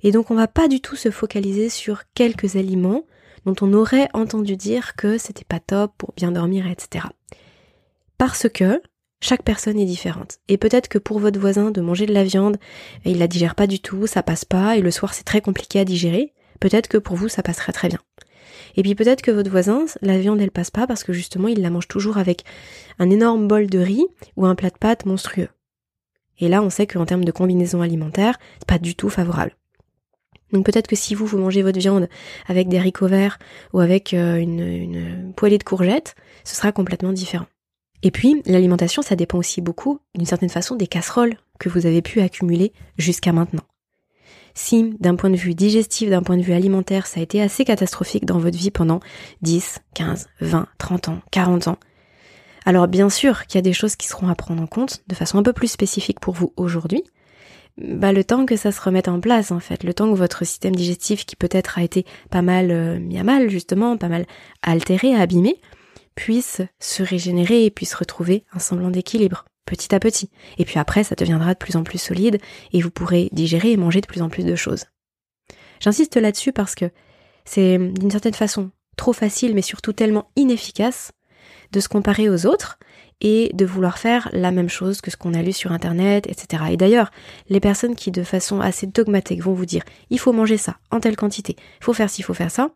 Et 0.02 0.10
donc 0.10 0.30
on 0.30 0.34
va 0.34 0.48
pas 0.48 0.68
du 0.68 0.80
tout 0.80 0.96
se 0.96 1.10
focaliser 1.10 1.68
sur 1.68 2.02
quelques 2.14 2.56
aliments 2.56 3.04
dont 3.46 3.54
on 3.60 3.72
aurait 3.72 4.08
entendu 4.12 4.56
dire 4.56 4.94
que 4.96 5.18
c'était 5.18 5.44
pas 5.44 5.60
top 5.60 5.92
pour 5.96 6.12
bien 6.16 6.32
dormir, 6.32 6.66
etc. 6.66 7.06
Parce 8.18 8.48
que 8.48 8.82
chaque 9.20 9.42
personne 9.42 9.78
est 9.78 9.86
différente. 9.86 10.38
Et 10.48 10.58
peut-être 10.58 10.88
que 10.88 10.98
pour 10.98 11.20
votre 11.20 11.40
voisin 11.40 11.70
de 11.70 11.80
manger 11.80 12.06
de 12.06 12.12
la 12.12 12.24
viande, 12.24 12.58
il 13.04 13.18
la 13.18 13.28
digère 13.28 13.54
pas 13.54 13.66
du 13.66 13.80
tout, 13.80 14.06
ça 14.06 14.22
passe 14.22 14.44
pas, 14.44 14.76
et 14.76 14.80
le 14.80 14.90
soir 14.90 15.14
c'est 15.14 15.24
très 15.24 15.40
compliqué 15.40 15.80
à 15.80 15.84
digérer. 15.84 16.32
Peut-être 16.60 16.88
que 16.88 16.98
pour 16.98 17.16
vous 17.16 17.28
ça 17.28 17.42
passerait 17.42 17.72
très 17.72 17.88
bien. 17.88 18.00
Et 18.76 18.82
puis 18.82 18.94
peut-être 18.94 19.22
que 19.22 19.30
votre 19.30 19.50
voisin, 19.50 19.84
la 20.00 20.18
viande 20.18 20.40
elle 20.40 20.50
passe 20.50 20.70
pas 20.70 20.86
parce 20.86 21.04
que 21.04 21.12
justement 21.12 21.48
il 21.48 21.60
la 21.62 21.70
mange 21.70 21.88
toujours 21.88 22.18
avec 22.18 22.44
un 22.98 23.10
énorme 23.10 23.48
bol 23.48 23.66
de 23.66 23.78
riz 23.78 24.06
ou 24.36 24.46
un 24.46 24.54
plat 24.54 24.70
de 24.70 24.78
pâtes 24.78 25.06
monstrueux. 25.06 25.48
Et 26.38 26.48
là 26.48 26.62
on 26.62 26.70
sait 26.70 26.86
qu'en 26.86 27.06
termes 27.06 27.24
de 27.24 27.32
combinaison 27.32 27.82
alimentaire, 27.82 28.38
c'est 28.58 28.68
pas 28.68 28.78
du 28.78 28.94
tout 28.94 29.08
favorable. 29.08 29.56
Donc 30.52 30.66
peut-être 30.66 30.86
que 30.86 30.96
si 30.96 31.14
vous, 31.14 31.26
vous 31.26 31.38
mangez 31.38 31.62
votre 31.62 31.78
viande 31.78 32.08
avec 32.46 32.68
des 32.68 32.78
haricots 32.78 33.08
verts 33.08 33.38
ou 33.72 33.80
avec 33.80 34.12
euh, 34.14 34.36
une, 34.36 34.60
une 34.60 35.32
poêlée 35.34 35.58
de 35.58 35.64
courgettes, 35.64 36.14
ce 36.44 36.54
sera 36.54 36.72
complètement 36.72 37.12
différent. 37.12 37.46
Et 38.02 38.10
puis, 38.10 38.42
l'alimentation, 38.46 39.00
ça 39.02 39.16
dépend 39.16 39.38
aussi 39.38 39.60
beaucoup, 39.60 40.00
d'une 40.14 40.26
certaine 40.26 40.48
façon, 40.48 40.74
des 40.74 40.88
casseroles 40.88 41.36
que 41.58 41.68
vous 41.68 41.86
avez 41.86 42.02
pu 42.02 42.20
accumuler 42.20 42.72
jusqu'à 42.98 43.32
maintenant. 43.32 43.62
Si, 44.54 44.94
d'un 45.00 45.16
point 45.16 45.30
de 45.30 45.37
vue 45.37 45.54
digestif, 45.54 46.11
d'un 46.11 46.23
point 46.23 46.37
de 46.37 46.42
vue 46.42 46.52
alimentaire, 46.52 47.06
ça 47.06 47.21
a 47.21 47.23
été 47.23 47.40
assez 47.40 47.64
catastrophique 47.64 48.26
dans 48.26 48.38
votre 48.38 48.59
vie 48.59 48.71
pendant 48.71 49.00
10, 49.42 49.78
15, 49.94 50.28
20, 50.40 50.66
30 50.78 51.09
ans, 51.09 51.18
40 51.30 51.68
ans, 51.68 51.78
alors 52.64 52.88
bien 52.88 53.09
sûr 53.09 53.47
qu'il 53.47 53.56
y 53.56 53.59
a 53.59 53.62
des 53.62 53.73
choses 53.73 53.97
qui 53.97 54.09
seront 54.09 54.28
à 54.28 54.35
prendre 54.35 54.62
en 54.62 54.66
compte 54.66 55.02
de 55.09 55.14
façon 55.14 55.38
un 55.38 55.42
peu 55.42 55.52
plus 55.52 55.68
spécifique 55.68 56.21
pour 56.21 56.35
vous 56.35 56.52
aujourd'hui, 56.56 57.02
bah, 57.78 58.12
le 58.12 58.23
temps 58.23 58.44
que 58.44 58.56
ça 58.56 58.71
se 58.71 58.80
remette 58.80 59.09
en 59.09 59.21
place 59.21 59.50
en 59.50 59.61
fait, 59.61 59.82
le 59.82 59.94
temps 59.94 60.11
que 60.11 60.16
votre 60.16 60.44
système 60.44 60.76
digestif 60.76 61.25
qui 61.25 61.37
peut-être 61.37 61.78
a 61.78 61.82
été 61.82 62.04
pas 62.30 62.42
mal 62.42 62.71
euh, 62.71 62.99
mis 62.99 63.18
à 63.18 63.25
mal 63.25 63.49
justement, 63.49 63.97
pas 63.97 64.09
mal 64.09 64.26
altéré, 64.62 65.14
abîmé, 65.14 65.56
puisse 66.14 66.61
se 66.78 67.02
régénérer 67.02 67.64
et 67.64 67.71
puisse 67.71 67.94
retrouver 67.94 68.44
un 68.52 68.59
semblant 68.59 68.90
d'équilibre 68.90 69.47
petit 69.64 69.95
à 69.95 70.00
petit. 70.00 70.31
Et 70.59 70.64
puis 70.64 70.78
après, 70.78 71.04
ça 71.04 71.14
deviendra 71.14 71.54
de 71.54 71.59
plus 71.59 71.76
en 71.76 71.83
plus 71.83 71.99
solide 71.99 72.38
et 72.73 72.81
vous 72.81 72.90
pourrez 72.90 73.28
digérer 73.33 73.73
et 73.73 73.76
manger 73.76 74.00
de 74.00 74.07
plus 74.07 74.23
en 74.23 74.28
plus 74.28 74.45
de 74.45 74.54
choses. 74.54 74.87
J'insiste 75.81 76.16
là-dessus 76.16 76.52
parce 76.52 76.75
que 76.75 76.90
c'est 77.45 77.78
d'une 77.78 78.11
certaine 78.11 78.35
façon 78.35 78.71
trop 78.97 79.12
facile 79.12 79.54
mais 79.54 79.62
surtout 79.62 79.92
tellement 79.92 80.31
inefficace 80.37 81.12
de 81.73 81.81
se 81.81 81.88
comparer 81.88 82.28
aux 82.28 82.47
autres 82.47 82.78
et 83.21 83.50
de 83.54 83.64
vouloir 83.64 83.99
faire 83.99 84.28
la 84.33 84.50
même 84.50 84.69
chose 84.69 85.00
que 85.00 85.11
ce 85.11 85.16
qu'on 85.16 85.35
a 85.35 85.42
lu 85.42 85.52
sur 85.52 85.73
internet, 85.73 86.26
etc. 86.26 86.64
Et 86.71 86.76
d'ailleurs, 86.76 87.11
les 87.49 87.61
personnes 87.61 87.95
qui 87.95 88.11
de 88.11 88.25
façon 88.25 88.61
assez 88.61 88.87
dogmatique 88.87 89.42
vont 89.42 89.54
vous 89.54 89.66
dire 89.66 89.85
il 90.11 90.19
faut 90.19 90.33
manger 90.33 90.57
ça 90.57 90.76
en 90.90 91.00
telle 91.00 91.16
quantité, 91.16 91.57
il 91.81 91.85
faut 91.85 91.92
faire 91.92 92.11
ci, 92.11 92.21
il 92.21 92.25
faut 92.25 92.35
faire 92.35 92.50
ça. 92.50 92.71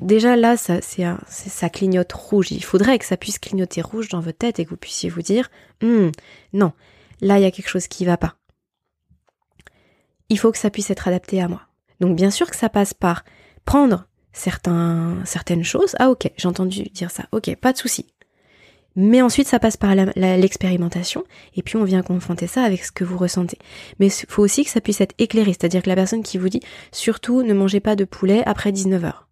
Déjà 0.00 0.36
là, 0.36 0.56
ça, 0.56 0.80
c'est 0.80 1.06
ça 1.28 1.68
clignote 1.68 2.12
rouge. 2.12 2.50
Il 2.50 2.64
faudrait 2.64 2.98
que 2.98 3.04
ça 3.04 3.16
puisse 3.16 3.38
clignoter 3.38 3.82
rouge 3.82 4.08
dans 4.08 4.20
votre 4.20 4.38
tête 4.38 4.58
et 4.58 4.64
que 4.64 4.70
vous 4.70 4.76
puissiez 4.76 5.10
vous 5.10 5.22
dire 5.22 5.50
hum, 5.82 6.10
non, 6.52 6.72
là 7.20 7.38
il 7.38 7.42
y 7.42 7.46
a 7.46 7.50
quelque 7.50 7.68
chose 7.68 7.86
qui 7.86 8.04
va 8.04 8.16
pas. 8.16 8.36
Il 10.28 10.38
faut 10.38 10.50
que 10.50 10.58
ça 10.58 10.70
puisse 10.70 10.90
être 10.90 11.08
adapté 11.08 11.40
à 11.42 11.48
moi. 11.48 11.62
Donc 12.00 12.16
bien 12.16 12.30
sûr 12.30 12.50
que 12.50 12.56
ça 12.56 12.68
passe 12.68 12.94
par 12.94 13.24
prendre 13.64 14.08
certaines 14.32 15.64
choses. 15.64 15.94
Ah 15.98 16.10
ok, 16.10 16.30
j'ai 16.36 16.48
entendu 16.48 16.84
dire 16.84 17.10
ça. 17.10 17.24
Ok, 17.32 17.54
pas 17.56 17.72
de 17.72 17.78
souci. 17.78 18.06
Mais 18.94 19.22
ensuite, 19.22 19.48
ça 19.48 19.58
passe 19.58 19.78
par 19.78 19.94
l'expérimentation, 19.94 21.24
et 21.56 21.62
puis 21.62 21.76
on 21.76 21.84
vient 21.84 22.02
confronter 22.02 22.46
ça 22.46 22.62
avec 22.62 22.84
ce 22.84 22.92
que 22.92 23.04
vous 23.04 23.16
ressentez. 23.16 23.58
Mais 23.98 24.08
il 24.08 24.26
faut 24.28 24.42
aussi 24.42 24.64
que 24.64 24.70
ça 24.70 24.82
puisse 24.82 25.00
être 25.00 25.14
éclairé, 25.18 25.52
c'est-à-dire 25.52 25.82
que 25.82 25.88
la 25.88 25.94
personne 25.94 26.22
qui 26.22 26.36
vous 26.36 26.50
dit 26.50 26.60
surtout 26.92 27.42
ne 27.42 27.54
mangez 27.54 27.80
pas 27.80 27.96
de 27.96 28.04
poulet 28.04 28.42
après 28.44 28.70
19 28.70 29.04
heures. 29.04 29.28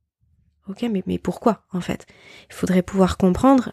Ok, 0.71 0.87
mais, 0.91 1.03
mais 1.07 1.19
pourquoi 1.19 1.65
en 1.73 1.81
fait? 1.81 2.07
Il 2.49 2.55
faudrait 2.55 2.83
pouvoir 2.83 3.17
comprendre 3.17 3.73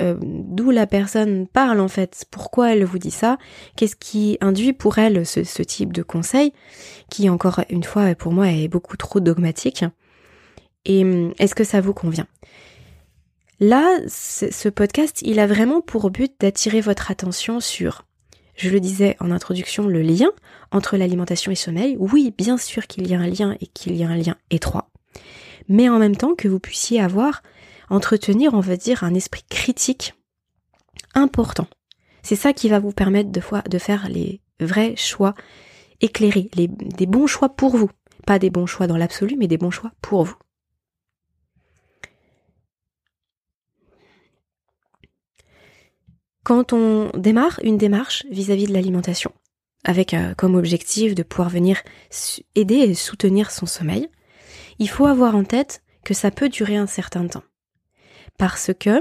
euh, 0.00 0.16
d'où 0.22 0.70
la 0.70 0.86
personne 0.86 1.46
parle 1.46 1.78
en 1.78 1.88
fait, 1.88 2.24
pourquoi 2.30 2.72
elle 2.72 2.84
vous 2.84 2.98
dit 2.98 3.10
ça, 3.10 3.36
qu'est-ce 3.76 3.96
qui 3.96 4.38
induit 4.40 4.72
pour 4.72 4.96
elle 4.96 5.26
ce, 5.26 5.62
type 5.62 5.92
de 5.92 6.02
conseil, 6.02 6.54
qui 7.10 7.28
encore 7.28 7.60
une 7.68 7.84
fois 7.84 8.14
pour 8.14 8.32
moi 8.32 8.48
est 8.48 8.68
beaucoup 8.68 8.96
trop 8.96 9.20
dogmatique? 9.20 9.84
Et 10.86 11.02
hum, 11.02 11.34
est-ce 11.38 11.54
que 11.54 11.64
ça 11.64 11.82
vous 11.82 11.92
convient? 11.92 12.26
Là, 13.60 14.00
ce 14.08 14.68
podcast, 14.70 15.20
il 15.22 15.38
a 15.38 15.46
vraiment 15.46 15.82
pour 15.82 16.10
but 16.10 16.32
d'attirer 16.40 16.80
votre 16.80 17.10
attention 17.10 17.60
sur, 17.60 18.04
je 18.56 18.70
le 18.70 18.80
disais 18.80 19.16
en 19.20 19.30
introduction, 19.30 19.86
le 19.86 20.02
lien 20.02 20.30
entre 20.72 20.96
l'alimentation 20.96 21.52
et 21.52 21.56
sommeil. 21.56 21.96
Oui, 22.00 22.34
bien 22.36 22.56
sûr 22.56 22.88
qu'il 22.88 23.06
y 23.06 23.14
a 23.14 23.20
un 23.20 23.28
lien 23.28 23.56
et 23.60 23.66
qu'il 23.68 23.94
y 23.94 24.02
a 24.02 24.08
un 24.08 24.16
lien 24.16 24.36
étroit. 24.50 24.90
Mais 25.68 25.88
en 25.88 25.98
même 25.98 26.16
temps 26.16 26.34
que 26.34 26.48
vous 26.48 26.60
puissiez 26.60 27.00
avoir, 27.00 27.42
entretenir, 27.90 28.54
on 28.54 28.60
va 28.60 28.76
dire, 28.76 29.04
un 29.04 29.14
esprit 29.14 29.44
critique 29.48 30.14
important. 31.14 31.66
C'est 32.22 32.36
ça 32.36 32.52
qui 32.52 32.68
va 32.68 32.78
vous 32.78 32.92
permettre 32.92 33.30
de, 33.30 33.40
de 33.68 33.78
faire 33.78 34.08
les 34.08 34.40
vrais 34.60 34.96
choix 34.96 35.34
éclairés, 36.00 36.50
les, 36.54 36.68
des 36.68 37.06
bons 37.06 37.26
choix 37.26 37.48
pour 37.48 37.76
vous. 37.76 37.90
Pas 38.26 38.38
des 38.38 38.50
bons 38.50 38.66
choix 38.66 38.86
dans 38.86 38.96
l'absolu, 38.96 39.36
mais 39.36 39.48
des 39.48 39.58
bons 39.58 39.70
choix 39.70 39.92
pour 40.00 40.24
vous. 40.24 40.36
Quand 46.44 46.72
on 46.72 47.10
démarre 47.16 47.60
une 47.62 47.78
démarche 47.78 48.24
vis-à-vis 48.30 48.66
de 48.66 48.72
l'alimentation, 48.72 49.32
avec 49.84 50.12
euh, 50.14 50.34
comme 50.34 50.56
objectif 50.56 51.14
de 51.14 51.22
pouvoir 51.22 51.48
venir 51.48 51.82
aider 52.54 52.76
et 52.76 52.94
soutenir 52.94 53.50
son 53.50 53.66
sommeil, 53.66 54.08
il 54.82 54.88
faut 54.88 55.06
avoir 55.06 55.36
en 55.36 55.44
tête 55.44 55.80
que 56.04 56.12
ça 56.12 56.32
peut 56.32 56.48
durer 56.48 56.74
un 56.74 56.88
certain 56.88 57.28
temps. 57.28 57.44
Parce 58.36 58.72
que 58.76 59.00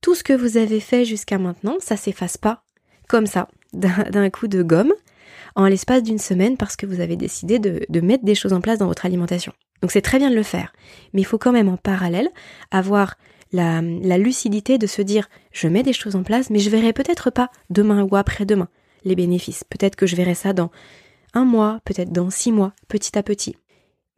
tout 0.00 0.16
ce 0.16 0.24
que 0.24 0.32
vous 0.32 0.56
avez 0.56 0.80
fait 0.80 1.04
jusqu'à 1.04 1.38
maintenant, 1.38 1.76
ça 1.78 1.96
s'efface 1.96 2.36
pas 2.36 2.64
comme 3.06 3.26
ça, 3.26 3.46
d'un 3.72 4.30
coup 4.30 4.48
de 4.48 4.64
gomme, 4.64 4.92
en 5.54 5.66
l'espace 5.66 6.02
d'une 6.02 6.18
semaine 6.18 6.56
parce 6.56 6.74
que 6.74 6.86
vous 6.86 6.98
avez 6.98 7.14
décidé 7.14 7.60
de, 7.60 8.00
mettre 8.00 8.24
des 8.24 8.34
choses 8.34 8.52
en 8.52 8.60
place 8.60 8.80
dans 8.80 8.88
votre 8.88 9.06
alimentation. 9.06 9.52
Donc 9.80 9.92
c'est 9.92 10.02
très 10.02 10.18
bien 10.18 10.28
de 10.28 10.34
le 10.34 10.42
faire, 10.42 10.72
mais 11.12 11.20
il 11.20 11.24
faut 11.24 11.38
quand 11.38 11.52
même 11.52 11.68
en 11.68 11.76
parallèle 11.76 12.28
avoir 12.72 13.14
la, 13.52 13.80
lucidité 14.18 14.78
de 14.78 14.88
se 14.88 15.02
dire 15.02 15.28
je 15.52 15.68
mets 15.68 15.84
des 15.84 15.92
choses 15.92 16.16
en 16.16 16.24
place, 16.24 16.50
mais 16.50 16.58
je 16.58 16.68
verrai 16.68 16.92
peut-être 16.92 17.30
pas 17.30 17.52
demain 17.70 18.02
ou 18.02 18.16
après-demain 18.16 18.68
les 19.04 19.14
bénéfices. 19.14 19.62
Peut-être 19.62 19.94
que 19.94 20.06
je 20.06 20.16
verrai 20.16 20.34
ça 20.34 20.52
dans 20.52 20.72
un 21.32 21.44
mois, 21.44 21.78
peut-être 21.84 22.10
dans 22.10 22.28
six 22.28 22.50
mois, 22.50 22.72
petit 22.88 23.16
à 23.16 23.22
petit. 23.22 23.54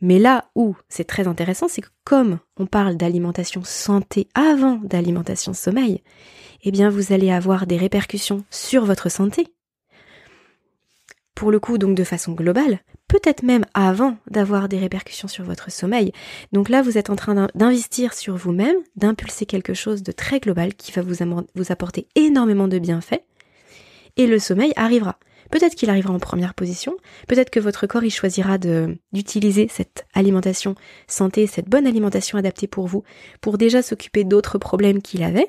Mais 0.00 0.18
là 0.18 0.50
où 0.54 0.76
c'est 0.88 1.04
très 1.04 1.26
intéressant, 1.26 1.68
c'est 1.68 1.82
que 1.82 1.88
comme 2.04 2.38
on 2.56 2.66
parle 2.66 2.96
d'alimentation 2.96 3.62
santé 3.64 4.28
avant 4.34 4.76
d'alimentation 4.76 5.54
sommeil, 5.54 6.02
eh 6.62 6.70
bien 6.70 6.90
vous 6.90 7.12
allez 7.12 7.30
avoir 7.30 7.66
des 7.66 7.76
répercussions 7.76 8.44
sur 8.50 8.84
votre 8.84 9.08
santé. 9.08 9.48
Pour 11.34 11.52
le 11.52 11.60
coup, 11.60 11.78
donc 11.78 11.96
de 11.96 12.02
façon 12.02 12.32
globale, 12.32 12.80
peut-être 13.06 13.44
même 13.44 13.64
avant 13.72 14.16
d'avoir 14.28 14.68
des 14.68 14.78
répercussions 14.78 15.28
sur 15.28 15.44
votre 15.44 15.70
sommeil. 15.70 16.12
Donc 16.52 16.68
là, 16.68 16.82
vous 16.82 16.98
êtes 16.98 17.10
en 17.10 17.16
train 17.16 17.48
d'investir 17.54 18.12
sur 18.12 18.36
vous-même, 18.36 18.76
d'impulser 18.96 19.46
quelque 19.46 19.72
chose 19.72 20.02
de 20.02 20.10
très 20.10 20.40
global 20.40 20.74
qui 20.74 20.90
va 20.90 21.02
vous, 21.02 21.14
vous 21.54 21.72
apporter 21.72 22.08
énormément 22.16 22.66
de 22.66 22.80
bienfaits, 22.80 23.22
et 24.16 24.26
le 24.26 24.40
sommeil 24.40 24.72
arrivera. 24.74 25.16
Peut-être 25.50 25.74
qu'il 25.74 25.90
arrivera 25.90 26.12
en 26.12 26.18
première 26.18 26.54
position, 26.54 26.96
peut-être 27.26 27.50
que 27.50 27.60
votre 27.60 27.86
corps 27.86 28.02
choisira 28.10 28.58
d'utiliser 28.58 29.68
cette 29.68 30.06
alimentation 30.14 30.74
santé, 31.06 31.46
cette 31.46 31.68
bonne 31.68 31.86
alimentation 31.86 32.38
adaptée 32.38 32.66
pour 32.66 32.86
vous, 32.86 33.02
pour 33.40 33.58
déjà 33.58 33.82
s'occuper 33.82 34.24
d'autres 34.24 34.58
problèmes 34.58 35.02
qu'il 35.02 35.22
avait, 35.22 35.48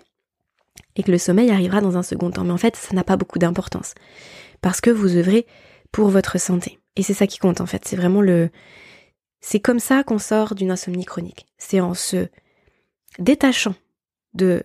et 0.95 1.03
que 1.03 1.11
le 1.11 1.17
sommeil 1.17 1.51
arrivera 1.51 1.81
dans 1.81 1.97
un 1.97 2.03
second 2.03 2.31
temps. 2.31 2.43
Mais 2.43 2.51
en 2.51 2.57
fait, 2.57 2.75
ça 2.75 2.93
n'a 2.93 3.03
pas 3.03 3.17
beaucoup 3.17 3.39
d'importance, 3.39 3.93
parce 4.61 4.81
que 4.81 4.89
vous 4.89 5.15
œuvrez 5.15 5.45
pour 5.91 6.09
votre 6.09 6.39
santé. 6.39 6.79
Et 6.95 7.03
c'est 7.03 7.13
ça 7.13 7.27
qui 7.27 7.39
compte 7.39 7.61
en 7.61 7.65
fait. 7.65 7.85
C'est 7.85 7.95
vraiment 7.95 8.21
le. 8.21 8.49
C'est 9.41 9.59
comme 9.59 9.79
ça 9.79 10.03
qu'on 10.03 10.19
sort 10.19 10.53
d'une 10.53 10.71
insomnie 10.71 11.05
chronique. 11.05 11.45
C'est 11.57 11.79
en 11.79 11.93
se 11.93 12.27
détachant 13.19 13.75
euh, 14.41 14.61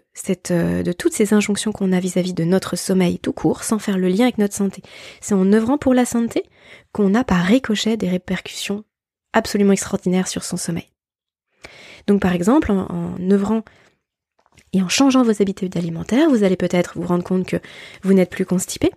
de 0.83 0.93
toutes 0.93 1.15
ces 1.15 1.33
injonctions 1.33 1.73
qu'on 1.73 1.93
a 1.93 2.01
vis-à-vis 2.01 2.35
de 2.35 2.45
notre 2.45 2.77
sommeil 2.77 3.19
tout 3.19 3.33
court, 3.33 3.65
sans 3.65 3.79
faire 3.79 3.97
le 3.97 4.09
lien 4.09 4.25
avec 4.25 4.37
notre 4.37 4.55
santé. 4.55 4.83
C'est 5.23 5.35
en 5.35 5.53
œuvrant 5.53 5.79
pour 5.79 5.95
la 5.95 6.05
santé 6.05 6.45
qu'on 6.93 7.15
a 7.15 7.25
par 7.25 7.43
ricochet 7.45 7.97
des 7.97 8.09
répercussions 8.09 8.85
absolument 9.33 9.73
extraordinaires 9.73 10.29
sur 10.29 10.45
son 10.45 10.59
sommeil. 10.59 10.91
Donc 12.07 12.21
par 12.21 12.35
exemple, 12.35 12.71
en, 12.71 13.17
œuvrant 13.31 13.63
et 14.75 14.83
en 14.83 14.89
changeant 14.89 15.23
vos 15.23 15.41
habitudes 15.41 15.77
alimentaires, 15.79 16.29
vous 16.29 16.45
allez 16.45 16.57
peut-être 16.57 16.99
vous 16.99 17.07
rendre 17.07 17.25
compte 17.25 17.47
que 17.47 17.57
vous 18.03 18.13
n'êtes 18.13 18.31
plus 18.31 18.45
constipé, 18.45 18.91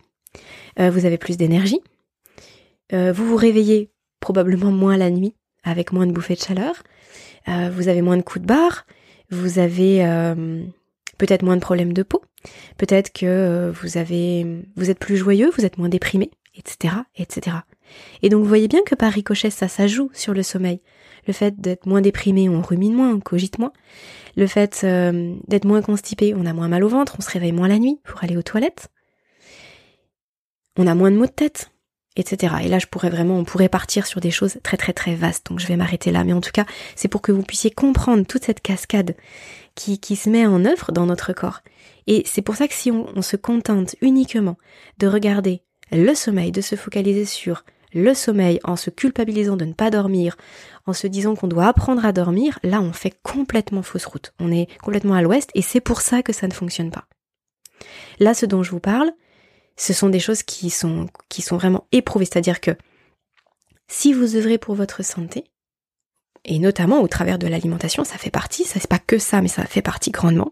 euh, 0.79 0.89
vous 0.89 1.05
avez 1.05 1.17
plus 1.17 1.37
d'énergie, 1.37 1.79
euh, 2.91 3.13
vous 3.13 3.25
vous 3.25 3.37
réveillez 3.37 3.89
probablement 4.19 4.71
moins 4.71 4.97
la 4.97 5.11
nuit, 5.11 5.33
avec 5.63 5.93
moins 5.93 6.07
de 6.07 6.11
bouffées 6.11 6.35
de 6.35 6.41
chaleur. 6.41 6.83
Vous 7.47 7.87
avez 7.87 8.01
moins 8.01 8.17
de 8.17 8.23
coups 8.23 8.41
de 8.41 8.47
barre. 8.47 8.85
Vous 9.29 9.59
avez 9.59 10.05
euh, 10.05 10.63
peut-être 11.17 11.43
moins 11.43 11.55
de 11.55 11.61
problèmes 11.61 11.93
de 11.93 12.03
peau. 12.03 12.21
Peut-être 12.77 13.11
que 13.11 13.71
vous 13.71 13.97
avez, 13.97 14.63
vous 14.75 14.89
êtes 14.89 14.99
plus 14.99 15.17
joyeux, 15.17 15.49
vous 15.57 15.65
êtes 15.65 15.77
moins 15.77 15.89
déprimé, 15.89 16.31
etc., 16.55 16.95
etc. 17.17 17.57
Et 18.21 18.29
donc 18.29 18.41
vous 18.41 18.47
voyez 18.47 18.67
bien 18.67 18.81
que 18.85 18.95
par 18.95 19.11
ricochet, 19.11 19.49
ça, 19.49 19.67
ça 19.67 19.87
joue 19.87 20.09
sur 20.13 20.33
le 20.33 20.43
sommeil. 20.43 20.81
Le 21.25 21.33
fait 21.33 21.59
d'être 21.59 21.85
moins 21.85 21.99
déprimé, 21.99 22.47
on 22.47 22.61
rumine 22.61 22.93
moins, 22.93 23.13
on 23.13 23.19
cogite 23.19 23.59
moins. 23.59 23.73
Le 24.37 24.47
fait 24.47 24.85
d'être 25.47 25.65
moins 25.65 25.81
constipé, 25.81 26.33
on 26.35 26.45
a 26.45 26.53
moins 26.53 26.69
mal 26.69 26.83
au 26.83 26.87
ventre, 26.87 27.15
on 27.19 27.21
se 27.21 27.31
réveille 27.31 27.51
moins 27.51 27.67
la 27.67 27.79
nuit 27.79 27.99
pour 28.05 28.23
aller 28.23 28.37
aux 28.37 28.43
toilettes. 28.43 28.87
On 30.77 30.87
a 30.87 30.95
moins 30.95 31.11
de 31.11 31.17
maux 31.17 31.25
de 31.25 31.31
tête, 31.31 31.71
etc. 32.19 32.55
Et 32.63 32.67
là, 32.67 32.79
je 32.79 32.87
pourrais 32.87 33.09
vraiment, 33.09 33.37
on 33.37 33.43
pourrait 33.43 33.69
partir 33.69 34.05
sur 34.05 34.19
des 34.19 34.31
choses 34.31 34.57
très 34.63 34.77
très 34.77 34.93
très 34.93 35.15
vastes. 35.15 35.47
Donc, 35.47 35.59
je 35.59 35.67
vais 35.67 35.75
m'arrêter 35.75 36.11
là. 36.11 36.23
Mais 36.23 36.33
en 36.33 36.41
tout 36.41 36.51
cas, 36.51 36.65
c'est 36.95 37.07
pour 37.07 37.21
que 37.21 37.31
vous 37.31 37.43
puissiez 37.43 37.71
comprendre 37.71 38.25
toute 38.25 38.43
cette 38.43 38.61
cascade 38.61 39.15
qui, 39.75 39.99
qui 39.99 40.15
se 40.15 40.29
met 40.29 40.45
en 40.45 40.65
œuvre 40.65 40.91
dans 40.91 41.05
notre 41.05 41.33
corps. 41.33 41.61
Et 42.07 42.23
c'est 42.25 42.41
pour 42.41 42.55
ça 42.55 42.67
que 42.67 42.73
si 42.73 42.91
on, 42.91 43.07
on 43.15 43.21
se 43.21 43.35
contente 43.35 43.95
uniquement 44.01 44.57
de 44.97 45.07
regarder 45.07 45.61
le 45.91 46.13
sommeil, 46.15 46.51
de 46.51 46.61
se 46.61 46.75
focaliser 46.75 47.25
sur 47.25 47.63
le 47.93 48.13
sommeil 48.13 48.59
en 48.63 48.75
se 48.75 48.89
culpabilisant 48.89 49.55
de 49.55 49.65
ne 49.65 49.73
pas 49.73 49.89
dormir, 49.89 50.35
en 50.85 50.93
se 50.93 51.07
disant 51.07 51.35
qu'on 51.35 51.47
doit 51.47 51.67
apprendre 51.67 52.05
à 52.05 52.11
dormir, 52.11 52.59
là 52.63 52.81
on 52.81 52.93
fait 52.93 53.13
complètement 53.23 53.81
fausse 53.81 54.05
route. 54.05 54.33
On 54.39 54.51
est 54.51 54.67
complètement 54.81 55.13
à 55.13 55.21
l'ouest 55.21 55.49
et 55.53 55.61
c'est 55.61 55.81
pour 55.81 56.01
ça 56.01 56.21
que 56.21 56.33
ça 56.33 56.47
ne 56.47 56.53
fonctionne 56.53 56.91
pas. 56.91 57.05
Là, 58.19 58.33
ce 58.33 58.45
dont 58.45 58.63
je 58.63 58.71
vous 58.71 58.79
parle, 58.79 59.11
ce 59.77 59.93
sont 59.93 60.09
des 60.09 60.19
choses 60.19 60.43
qui 60.43 60.69
sont, 60.69 61.07
qui 61.29 61.41
sont 61.41 61.57
vraiment 61.57 61.87
éprouvées. 61.91 62.25
C'est-à-dire 62.25 62.59
que 62.59 62.71
si 63.87 64.11
vous 64.11 64.35
œuvrez 64.35 64.57
pour 64.57 64.75
votre 64.75 65.03
santé, 65.03 65.45
et 66.43 66.59
notamment 66.59 67.01
au 67.01 67.07
travers 67.07 67.39
de 67.39 67.47
l'alimentation, 67.47 68.03
ça 68.03 68.17
fait 68.17 68.31
partie, 68.31 68.63
ça 68.63 68.79
c'est 68.79 68.89
pas 68.89 68.99
que 68.99 69.19
ça, 69.19 69.41
mais 69.41 69.47
ça 69.47 69.65
fait 69.65 69.81
partie 69.81 70.11
grandement, 70.11 70.51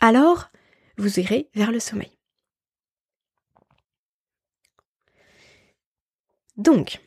alors 0.00 0.50
vous 0.96 1.20
irez 1.20 1.48
vers 1.54 1.70
le 1.70 1.80
sommeil. 1.80 2.10
Donc, 6.56 7.00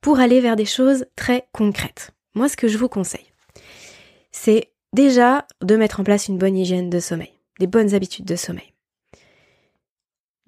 pour 0.00 0.20
aller 0.20 0.40
vers 0.40 0.56
des 0.56 0.66
choses 0.66 1.06
très 1.16 1.48
concrètes, 1.52 2.12
moi 2.34 2.48
ce 2.48 2.56
que 2.56 2.68
je 2.68 2.78
vous 2.78 2.88
conseille, 2.88 3.32
c'est 4.30 4.72
déjà 4.92 5.46
de 5.62 5.76
mettre 5.76 6.00
en 6.00 6.04
place 6.04 6.28
une 6.28 6.38
bonne 6.38 6.56
hygiène 6.56 6.90
de 6.90 7.00
sommeil, 7.00 7.32
des 7.58 7.66
bonnes 7.66 7.94
habitudes 7.94 8.24
de 8.24 8.36
sommeil. 8.36 8.72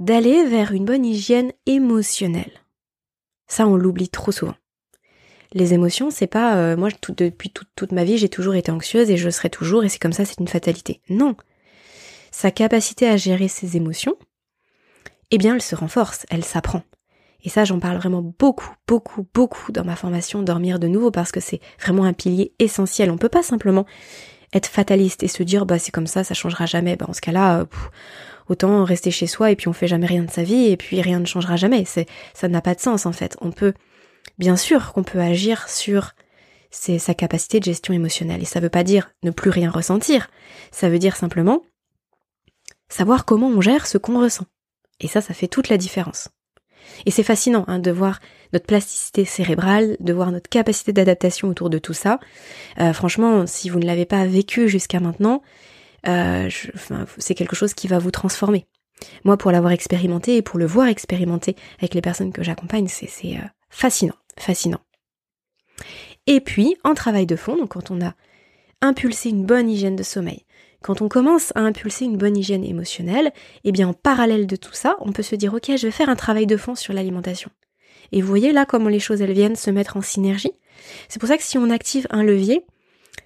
D'aller 0.00 0.44
vers 0.44 0.72
une 0.72 0.84
bonne 0.84 1.04
hygiène 1.04 1.52
émotionnelle. 1.66 2.50
Ça, 3.46 3.66
on 3.68 3.76
l'oublie 3.76 4.08
trop 4.08 4.32
souvent. 4.32 4.56
Les 5.52 5.72
émotions, 5.72 6.10
c'est 6.10 6.26
pas 6.26 6.56
euh, 6.56 6.76
moi 6.76 6.88
depuis 6.90 7.50
toute, 7.50 7.68
toute 7.76 7.92
ma 7.92 8.02
vie 8.02 8.18
j'ai 8.18 8.28
toujours 8.28 8.56
été 8.56 8.72
anxieuse 8.72 9.08
et 9.08 9.16
je 9.16 9.30
serai 9.30 9.50
toujours 9.50 9.84
et 9.84 9.88
c'est 9.88 10.00
comme 10.00 10.12
ça, 10.12 10.24
c'est 10.24 10.40
une 10.40 10.48
fatalité. 10.48 11.00
Non. 11.08 11.36
Sa 12.32 12.50
capacité 12.50 13.08
à 13.08 13.16
gérer 13.16 13.46
ses 13.46 13.76
émotions, 13.76 14.16
eh 15.30 15.38
bien, 15.38 15.54
elle 15.54 15.62
se 15.62 15.76
renforce, 15.76 16.26
elle 16.28 16.44
s'apprend. 16.44 16.82
Et 17.44 17.48
ça, 17.48 17.64
j'en 17.64 17.78
parle 17.78 17.98
vraiment 17.98 18.22
beaucoup, 18.22 18.74
beaucoup, 18.88 19.26
beaucoup 19.32 19.70
dans 19.70 19.84
ma 19.84 19.94
formation 19.94 20.42
Dormir 20.42 20.80
de 20.80 20.88
nouveau 20.88 21.12
parce 21.12 21.30
que 21.30 21.40
c'est 21.40 21.60
vraiment 21.80 22.04
un 22.04 22.14
pilier 22.14 22.52
essentiel. 22.58 23.12
On 23.12 23.18
peut 23.18 23.28
pas 23.28 23.44
simplement 23.44 23.86
être 24.52 24.66
fataliste 24.66 25.22
et 25.22 25.28
se 25.28 25.42
dire 25.44 25.66
bah 25.66 25.78
c'est 25.78 25.92
comme 25.92 26.06
ça, 26.06 26.24
ça 26.24 26.34
changera 26.34 26.66
jamais. 26.66 26.96
Bah, 26.96 27.06
en 27.08 27.12
ce 27.12 27.20
cas-là, 27.20 27.60
euh, 27.60 27.64
autant 28.48 28.84
rester 28.84 29.10
chez 29.10 29.26
soi 29.26 29.50
et 29.50 29.56
puis 29.56 29.68
on 29.68 29.72
fait 29.72 29.86
jamais 29.86 30.06
rien 30.06 30.22
de 30.22 30.30
sa 30.30 30.42
vie 30.42 30.66
et 30.66 30.76
puis 30.76 31.00
rien 31.00 31.20
ne 31.20 31.26
changera 31.26 31.56
jamais. 31.56 31.84
Ça 31.84 32.48
n'a 32.48 32.60
pas 32.60 32.74
de 32.74 32.80
sens 32.80 33.06
en 33.06 33.12
fait. 33.12 33.36
On 33.40 33.50
peut 33.50 33.74
bien 34.38 34.56
sûr 34.56 34.92
qu'on 34.92 35.02
peut 35.02 35.20
agir 35.20 35.68
sur 35.68 36.12
sa 36.70 37.14
capacité 37.14 37.60
de 37.60 37.64
gestion 37.64 37.94
émotionnelle 37.94 38.42
et 38.42 38.46
ça 38.46 38.60
veut 38.60 38.68
pas 38.68 38.82
dire 38.82 39.10
ne 39.22 39.30
plus 39.30 39.50
rien 39.50 39.70
ressentir. 39.70 40.28
Ça 40.72 40.88
veut 40.88 40.98
dire 40.98 41.16
simplement 41.16 41.62
savoir 42.88 43.24
comment 43.24 43.48
on 43.48 43.60
gère 43.60 43.86
ce 43.86 43.98
qu'on 43.98 44.20
ressent. 44.20 44.46
Et 45.00 45.08
ça, 45.08 45.20
ça 45.20 45.34
fait 45.34 45.48
toute 45.48 45.68
la 45.68 45.76
différence. 45.76 46.28
Et 47.06 47.10
c'est 47.10 47.22
fascinant 47.22 47.64
hein, 47.66 47.78
de 47.78 47.90
voir 47.90 48.20
notre 48.52 48.66
plasticité 48.66 49.24
cérébrale, 49.24 49.96
de 50.00 50.12
voir 50.12 50.30
notre 50.30 50.48
capacité 50.48 50.92
d'adaptation 50.92 51.48
autour 51.48 51.70
de 51.70 51.78
tout 51.78 51.92
ça. 51.92 52.20
Euh, 52.80 52.92
franchement, 52.92 53.46
si 53.46 53.68
vous 53.68 53.78
ne 53.78 53.86
l'avez 53.86 54.04
pas 54.04 54.24
vécu 54.26 54.68
jusqu'à 54.68 55.00
maintenant, 55.00 55.42
euh, 56.06 56.48
c'est 57.18 57.34
quelque 57.34 57.56
chose 57.56 57.74
qui 57.74 57.88
va 57.88 57.98
vous 57.98 58.10
transformer. 58.10 58.66
Moi, 59.24 59.36
pour 59.36 59.50
l'avoir 59.50 59.72
expérimenté 59.72 60.36
et 60.36 60.42
pour 60.42 60.58
le 60.58 60.66
voir 60.66 60.88
expérimenter 60.88 61.56
avec 61.78 61.94
les 61.94 62.00
personnes 62.00 62.32
que 62.32 62.42
j'accompagne, 62.42 62.88
c'est 62.88 63.08
euh, 63.36 63.42
fascinant, 63.70 64.14
fascinant. 64.38 64.80
Et 66.26 66.40
puis, 66.40 66.76
en 66.84 66.94
travail 66.94 67.26
de 67.26 67.36
fond, 67.36 67.56
donc 67.56 67.70
quand 67.70 67.90
on 67.90 68.00
a 68.00 68.14
impulsé 68.80 69.30
une 69.30 69.44
bonne 69.44 69.68
hygiène 69.68 69.96
de 69.96 70.02
sommeil, 70.02 70.44
quand 70.82 71.00
on 71.00 71.08
commence 71.08 71.52
à 71.54 71.60
impulser 71.60 72.04
une 72.04 72.18
bonne 72.18 72.36
hygiène 72.36 72.64
émotionnelle, 72.64 73.32
eh 73.64 73.72
bien 73.72 73.88
en 73.88 73.94
parallèle 73.94 74.46
de 74.46 74.56
tout 74.56 74.74
ça, 74.74 74.96
on 75.00 75.12
peut 75.12 75.22
se 75.22 75.34
dire 75.34 75.54
ok, 75.54 75.76
je 75.76 75.86
vais 75.86 75.90
faire 75.90 76.10
un 76.10 76.16
travail 76.16 76.46
de 76.46 76.56
fond 76.56 76.74
sur 76.74 76.92
l'alimentation. 76.92 77.50
Et 78.12 78.20
vous 78.20 78.28
voyez 78.28 78.52
là 78.52 78.66
comment 78.66 78.90
les 78.90 79.00
choses 79.00 79.22
elles 79.22 79.32
viennent 79.32 79.56
se 79.56 79.70
mettre 79.70 79.96
en 79.96 80.02
synergie. 80.02 80.52
C'est 81.08 81.18
pour 81.18 81.28
ça 81.28 81.38
que 81.38 81.42
si 81.42 81.56
on 81.56 81.70
active 81.70 82.06
un 82.10 82.22
levier, 82.22 82.66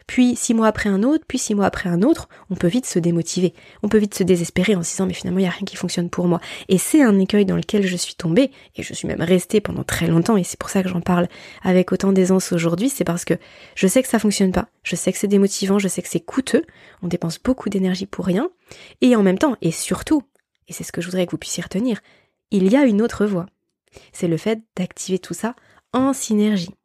puis 0.08 0.34
six 0.34 0.54
mois 0.54 0.66
après 0.66 0.88
un 0.88 1.04
autre, 1.04 1.24
puis 1.28 1.38
six 1.38 1.54
mois 1.54 1.66
après 1.66 1.88
un 1.88 2.02
autre, 2.02 2.28
on 2.50 2.56
peut 2.56 2.66
vite 2.66 2.86
se 2.86 2.98
démotiver, 2.98 3.52
on 3.82 3.88
peut 3.88 3.98
vite 3.98 4.14
se 4.14 4.24
désespérer 4.24 4.74
en 4.74 4.82
se 4.82 4.90
disant 4.90 5.06
mais 5.06 5.12
finalement 5.12 5.38
il 5.38 5.42
n'y 5.42 5.48
a 5.48 5.52
rien 5.52 5.66
qui 5.66 5.76
fonctionne 5.76 6.08
pour 6.08 6.26
moi. 6.26 6.40
Et 6.68 6.78
c'est 6.78 7.02
un 7.02 7.18
écueil 7.20 7.44
dans 7.44 7.56
lequel 7.56 7.86
je 7.86 7.96
suis 7.96 8.14
tombée, 8.14 8.50
et 8.74 8.82
je 8.82 8.94
suis 8.94 9.06
même 9.06 9.20
restée 9.20 9.60
pendant 9.60 9.84
très 9.84 10.06
longtemps, 10.06 10.36
et 10.36 10.44
c'est 10.44 10.58
pour 10.58 10.70
ça 10.70 10.82
que 10.82 10.88
j'en 10.88 11.02
parle 11.02 11.28
avec 11.62 11.92
autant 11.92 12.12
d'aisance 12.12 12.52
aujourd'hui, 12.52 12.88
c'est 12.88 13.04
parce 13.04 13.24
que 13.24 13.34
je 13.74 13.86
sais 13.86 14.02
que 14.02 14.08
ça 14.08 14.18
fonctionne 14.18 14.50
pas, 14.50 14.68
je 14.82 14.96
sais 14.96 15.12
que 15.12 15.18
c'est 15.18 15.28
démotivant, 15.28 15.78
je 15.78 15.88
sais 15.88 16.00
que 16.00 16.08
c'est 16.08 16.20
coûteux, 16.20 16.64
on 17.02 17.06
dépense 17.06 17.38
beaucoup 17.38 17.68
d'énergie 17.68 18.06
pour 18.06 18.24
rien, 18.24 18.48
et 19.02 19.14
en 19.14 19.22
même 19.22 19.38
temps, 19.38 19.56
et 19.60 19.72
surtout, 19.72 20.22
et 20.68 20.72
c'est 20.72 20.84
ce 20.84 20.92
que 20.92 21.02
je 21.02 21.06
voudrais 21.06 21.26
que 21.26 21.32
vous 21.32 21.38
puissiez 21.38 21.62
retenir, 21.62 22.00
il 22.50 22.72
y 22.72 22.76
a 22.76 22.84
une 22.84 23.02
autre 23.02 23.26
voie. 23.26 23.46
C'est 24.12 24.28
le 24.28 24.38
fait 24.38 24.60
d'activer 24.74 25.18
tout 25.18 25.34
ça 25.34 25.54
en 25.92 26.14
synergie. 26.14 26.77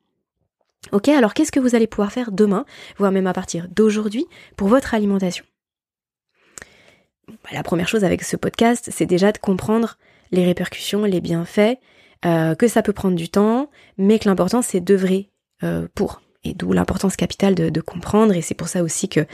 Ok, 0.92 1.08
alors 1.10 1.34
qu'est-ce 1.34 1.52
que 1.52 1.60
vous 1.60 1.76
allez 1.76 1.88
pouvoir 1.88 2.12
faire 2.12 2.32
demain, 2.32 2.66
voire 2.98 3.12
même 3.12 3.28
à 3.28 3.34
partir 3.34 3.68
d'aujourd'hui, 3.70 4.26
pour 4.58 4.68
votre 4.68 4.94
alimentation? 4.94 5.46
Bah, 7.28 7.50
La 7.52 7.64
première 7.64 7.88
chose 7.88 8.04
avec 8.04 8.24
ce 8.24 8.36
podcast, 8.36 8.90
c'est 8.92 9.06
déjà 9.06 9.32
de 9.32 9.38
comprendre 9.38 9.98
les 10.32 10.46
répercussions, 10.46 11.06
les 11.06 11.22
bienfaits, 11.22 11.78
euh, 12.26 12.56
que 12.56 12.68
ça 12.68 12.82
peut 12.82 12.94
prendre 12.94 13.16
du 13.16 13.30
temps, 13.30 13.70
mais 13.98 14.20
que 14.20 14.28
l'important 14.28 14.62
c'est 14.62 14.82
d'œuvrer 14.82 15.30
euh, 15.64 15.88
pour. 15.96 16.22
Et 16.46 16.54
d'où 16.54 16.74
l'importance 16.74 17.16
capitale 17.16 17.56
de, 17.56 17.82
comprendre, 17.82 18.36
et 18.36 18.42
c'est 18.42 18.54
pour 18.54 18.68
ça 18.68 18.84
aussi 18.84 19.08
que 19.08 19.26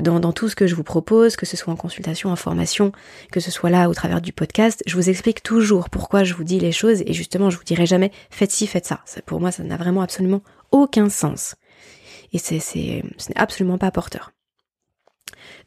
dans, 0.00 0.32
tout 0.32 0.48
ce 0.48 0.54
que 0.54 0.68
je 0.68 0.76
vous 0.76 0.84
propose, 0.84 1.34
que 1.34 1.44
ce 1.44 1.56
soit 1.56 1.72
en 1.72 1.76
consultation, 1.76 2.30
en 2.30 2.36
formation, 2.36 2.92
que 3.32 3.40
ce 3.40 3.50
soit 3.50 3.68
là 3.68 3.88
au 3.88 3.94
travers 3.94 4.20
du 4.20 4.32
podcast, 4.32 4.80
je 4.86 4.94
vous 4.94 5.10
explique 5.10 5.42
toujours 5.42 5.90
pourquoi 5.90 6.22
je 6.22 6.34
vous 6.34 6.44
dis 6.44 6.60
les 6.60 6.70
choses, 6.70 7.02
et 7.04 7.12
justement 7.14 7.50
je 7.50 7.56
vous 7.56 7.64
dirai 7.64 7.84
jamais 7.84 8.12
faites 8.30 8.52
ci, 8.52 8.68
faites 8.68 8.86
ça. 8.86 9.00
ça 9.06 9.20
pour 9.22 9.40
moi 9.40 9.50
ça 9.50 9.64
n'a 9.64 9.76
vraiment 9.76 10.02
absolument 10.02 10.40
aucun 10.72 11.08
sens. 11.08 11.54
Et 12.32 12.38
c'est, 12.38 12.58
c'est, 12.58 13.02
ce 13.18 13.28
n'est 13.28 13.38
absolument 13.38 13.78
pas 13.78 13.90
porteur. 13.90 14.32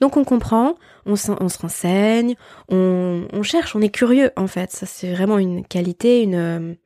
Donc 0.02 0.18
on 0.18 0.24
comprend, 0.24 0.76
on, 1.06 1.16
se 1.16 1.32
renseigne, 1.32 2.36
on, 2.70 3.44
cherche, 3.44 3.76
on 3.76 3.82
est 3.82 3.90
curieux 3.90 4.32
en 4.36 4.48
fait. 4.48 4.72
Ça 4.72 4.86
c'est 4.86 5.14
vraiment 5.14 5.38
une 5.38 5.66
qualité, 5.66 6.22
une, 6.22 6.78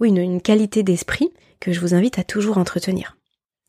une, 0.00 0.40
qualité 0.40 0.82
d'esprit 0.82 1.32
que 1.60 1.72
je 1.72 1.80
vous 1.80 1.94
invite 1.94 2.18
à 2.18 2.24
toujours 2.24 2.58
entretenir. 2.58 3.16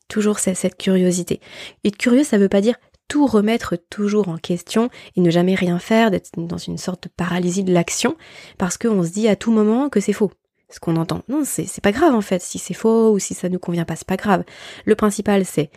Toujours 0.10 0.40
cette, 0.40 0.58
cette 0.58 0.78
curiosité. 0.78 1.42
Être 1.84 1.98
curieux, 1.98 2.24
ça 2.24 2.38
veut 2.38 2.50
pas 2.50 2.62
dire 2.62 2.76
tout 3.08 3.26
remettre 3.26 3.78
toujours 3.90 4.30
en 4.30 4.38
question 4.38 4.90
et 5.16 5.22
ne 5.22 5.30
jamais 5.30 5.56
rien 5.56 5.80
faire, 5.80 6.12
d'être 6.12 6.32
dans 6.36 6.58
une 6.58 6.78
sorte 6.78 7.04
de 7.04 7.10
paralysie 7.10 7.64
de 7.64 7.74
l'action, 7.74 8.18
parce 8.58 8.78
qu'on 8.78 9.04
se 9.04 9.12
dit 9.12 9.30
à 9.30 9.36
tout 9.36 9.52
moment 9.52 9.90
que 9.90 10.00
c'est 10.00 10.14
faux 10.14 10.32
ce 10.70 10.80
qu'on 10.80 10.96
entend. 10.96 11.24
Non, 11.30 11.44
c'est 11.46 11.82
pas 11.82 11.92
grave 11.92 12.14
en 12.14 12.22
fait. 12.22 12.42
Si 12.42 12.60
c'est 12.60 12.74
faux 12.74 13.12
ou 13.12 13.20
si 13.20 13.34
ça 13.34 13.50
nous 13.50 13.60
convient 13.60 13.86
pas, 13.86 13.96
c'est 13.96 14.08
pas 14.08 14.18
grave. 14.18 14.44
Le 14.86 14.96
principal, 14.96 15.46
c'est 15.46 15.70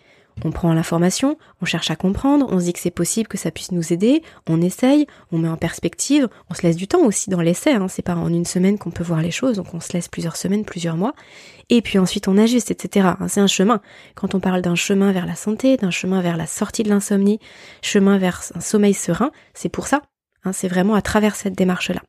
on 0.44 0.50
prend 0.50 0.72
l'information, 0.72 1.36
on 1.60 1.66
cherche 1.66 1.90
à 1.90 1.96
comprendre, 1.96 2.46
on 2.50 2.60
se 2.60 2.64
dit 2.64 2.72
que 2.72 2.78
c'est 2.78 2.90
possible 2.90 3.28
que 3.28 3.36
ça 3.36 3.50
puisse 3.50 3.72
nous 3.72 3.92
aider, 3.92 4.22
on 4.48 4.60
essaye, 4.60 5.06
on 5.32 5.38
met 5.38 5.48
en 5.48 5.56
perspective, 5.56 6.28
on 6.48 6.54
se 6.54 6.62
laisse 6.62 6.76
du 6.76 6.88
temps 6.88 7.04
aussi 7.04 7.30
dans 7.30 7.40
l'essai, 7.40 7.72
hein, 7.72 7.88
c'est 7.88 8.02
pas 8.02 8.14
en 8.14 8.32
une 8.32 8.44
semaine 8.44 8.78
qu'on 8.78 8.90
peut 8.90 9.04
voir 9.04 9.20
les 9.20 9.30
choses, 9.30 9.56
donc 9.56 9.74
on 9.74 9.80
se 9.80 9.92
laisse 9.92 10.08
plusieurs 10.08 10.36
semaines, 10.36 10.64
plusieurs 10.64 10.96
mois, 10.96 11.14
et 11.68 11.82
puis 11.82 11.98
ensuite 11.98 12.28
on 12.28 12.38
ajuste, 12.38 12.70
etc. 12.70 13.08
Hein, 13.20 13.28
c'est 13.28 13.40
un 13.40 13.46
chemin. 13.46 13.80
Quand 14.14 14.34
on 14.34 14.40
parle 14.40 14.62
d'un 14.62 14.76
chemin 14.76 15.12
vers 15.12 15.26
la 15.26 15.34
santé, 15.34 15.76
d'un 15.76 15.90
chemin 15.90 16.22
vers 16.22 16.36
la 16.36 16.46
sortie 16.46 16.82
de 16.82 16.88
l'insomnie, 16.88 17.38
chemin 17.82 18.18
vers 18.18 18.40
un 18.54 18.60
sommeil 18.60 18.94
serein, 18.94 19.30
c'est 19.54 19.68
pour 19.68 19.88
ça. 19.88 20.02
Hein, 20.44 20.52
c'est 20.52 20.68
vraiment 20.68 20.94
à 20.94 21.02
travers 21.02 21.36
cette 21.36 21.54
démarche-là. 21.54 22.00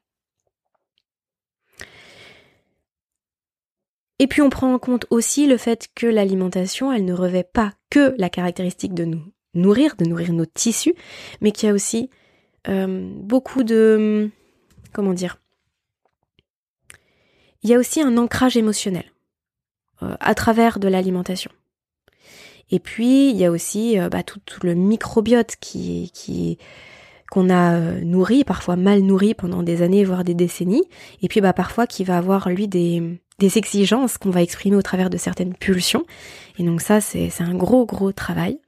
Et 4.22 4.28
puis 4.28 4.44
on 4.44 4.52
prend 4.52 4.72
en 4.72 4.78
compte 4.78 5.08
aussi 5.10 5.48
le 5.48 5.58
fait 5.58 5.88
que 5.96 6.06
l'alimentation, 6.06 6.94
elle 6.94 7.06
ne 7.06 7.14
revêt 7.14 7.44
pas 7.44 7.74
que 7.90 8.14
la 8.20 8.30
caractéristique 8.30 8.94
de 8.94 9.04
nous 9.04 9.24
nourrir, 9.56 9.96
de 9.96 10.06
nourrir 10.06 10.32
nos 10.32 10.46
tissus, 10.46 10.94
mais 11.42 11.52
qu'il 11.52 11.66
y 11.68 11.72
a 11.72 11.74
aussi 11.74 12.12
euh, 12.68 13.10
beaucoup 13.16 13.64
de... 13.64 14.30
comment 14.94 15.14
dire 15.14 15.40
Il 17.64 17.72
y 17.72 17.74
a 17.74 17.80
aussi 17.80 18.00
un 18.00 18.16
ancrage 18.18 18.58
émotionnel 18.58 19.12
euh, 20.04 20.16
à 20.20 20.36
travers 20.36 20.78
de 20.78 20.88
l'alimentation. 20.88 21.50
Et 22.70 22.78
puis 22.78 23.32
il 23.32 23.38
y 23.38 23.46
a 23.46 23.50
aussi 23.50 24.00
euh, 24.00 24.08
bah, 24.08 24.22
tout, 24.22 24.40
le 24.62 24.76
microbiote 24.76 25.56
qui, 25.60 26.12
qui 26.14 26.60
qu'on 27.32 27.50
a 27.50 27.80
nourri, 28.02 28.44
parfois 28.44 28.76
mal 28.76 29.00
nourri 29.00 29.34
pendant 29.34 29.64
des 29.64 29.82
années, 29.82 30.04
voire 30.04 30.26
des 30.26 30.34
décennies, 30.34 30.84
et 31.22 31.30
puis 31.30 31.40
bah 31.40 31.54
parfois 31.54 31.88
qui 31.88 32.04
va 32.04 32.18
avoir 32.18 32.50
lui 32.50 32.68
des, 32.68 33.20
exigences 33.40 34.18
qu'on 34.18 34.30
va 34.30 34.44
exprimer 34.44 34.76
au 34.76 34.82
travers 34.82 35.10
de 35.10 35.18
certaines 35.18 35.56
pulsions. 35.56 36.06
Et 36.60 36.64
donc 36.64 36.82
ça, 36.82 37.00
c'est 37.02 37.32
un 37.40 37.56
gros, 37.56 37.86
gros 37.86 38.12
travail. 38.12 38.60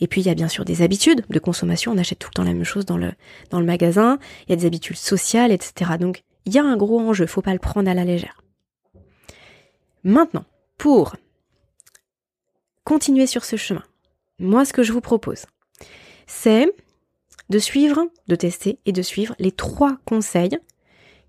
Et 0.00 0.08
puis 0.08 0.22
il 0.22 0.26
y 0.26 0.30
a 0.30 0.34
bien 0.34 0.48
sûr 0.48 0.64
des 0.64 0.80
habitudes 0.80 1.24
de 1.28 1.38
consommation, 1.38 1.92
on 1.92 1.98
achète 1.98 2.18
tout 2.18 2.30
le 2.30 2.34
temps 2.34 2.42
la 2.42 2.54
même 2.54 2.64
chose 2.64 2.86
dans 2.86 2.96
le, 2.96 3.12
dans 3.50 3.60
le 3.60 3.66
magasin, 3.66 4.18
il 4.46 4.50
y 4.50 4.52
a 4.54 4.56
des 4.56 4.66
habitudes 4.66 4.96
sociales, 4.96 5.52
etc. 5.52 5.92
Donc 6.00 6.24
il 6.46 6.54
y 6.54 6.58
a 6.58 6.64
un 6.64 6.78
gros 6.78 6.98
enjeu, 7.00 7.26
faut 7.26 7.42
pas 7.42 7.52
le 7.52 7.58
prendre 7.58 7.88
à 7.88 7.94
la 7.94 8.04
légère. 8.04 8.42
Maintenant, 10.04 10.46
pour 10.78 11.16
continuer 12.82 13.26
sur 13.26 13.44
ce 13.44 13.56
chemin, 13.56 13.84
moi 14.38 14.64
ce 14.64 14.72
que 14.72 14.82
je 14.82 14.92
vous 14.92 15.02
propose, 15.02 15.44
c'est 16.26 16.66
de 17.50 17.58
suivre, 17.58 18.06
de 18.28 18.36
tester 18.36 18.78
et 18.86 18.92
de 18.92 19.02
suivre 19.02 19.34
les 19.38 19.52
trois 19.52 19.98
conseils 20.04 20.58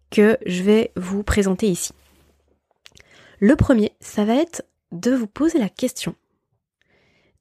que 0.10 0.38
je 0.46 0.64
vais 0.64 0.92
vous 0.96 1.24
présenter 1.24 1.68
ici. 1.68 1.94
Le 3.40 3.56
premier, 3.56 3.92
ça 4.00 4.24
va 4.24 4.36
être 4.36 4.64
de 4.92 5.12
vous 5.12 5.28
poser 5.28 5.58
la 5.58 5.70
question 5.70 6.16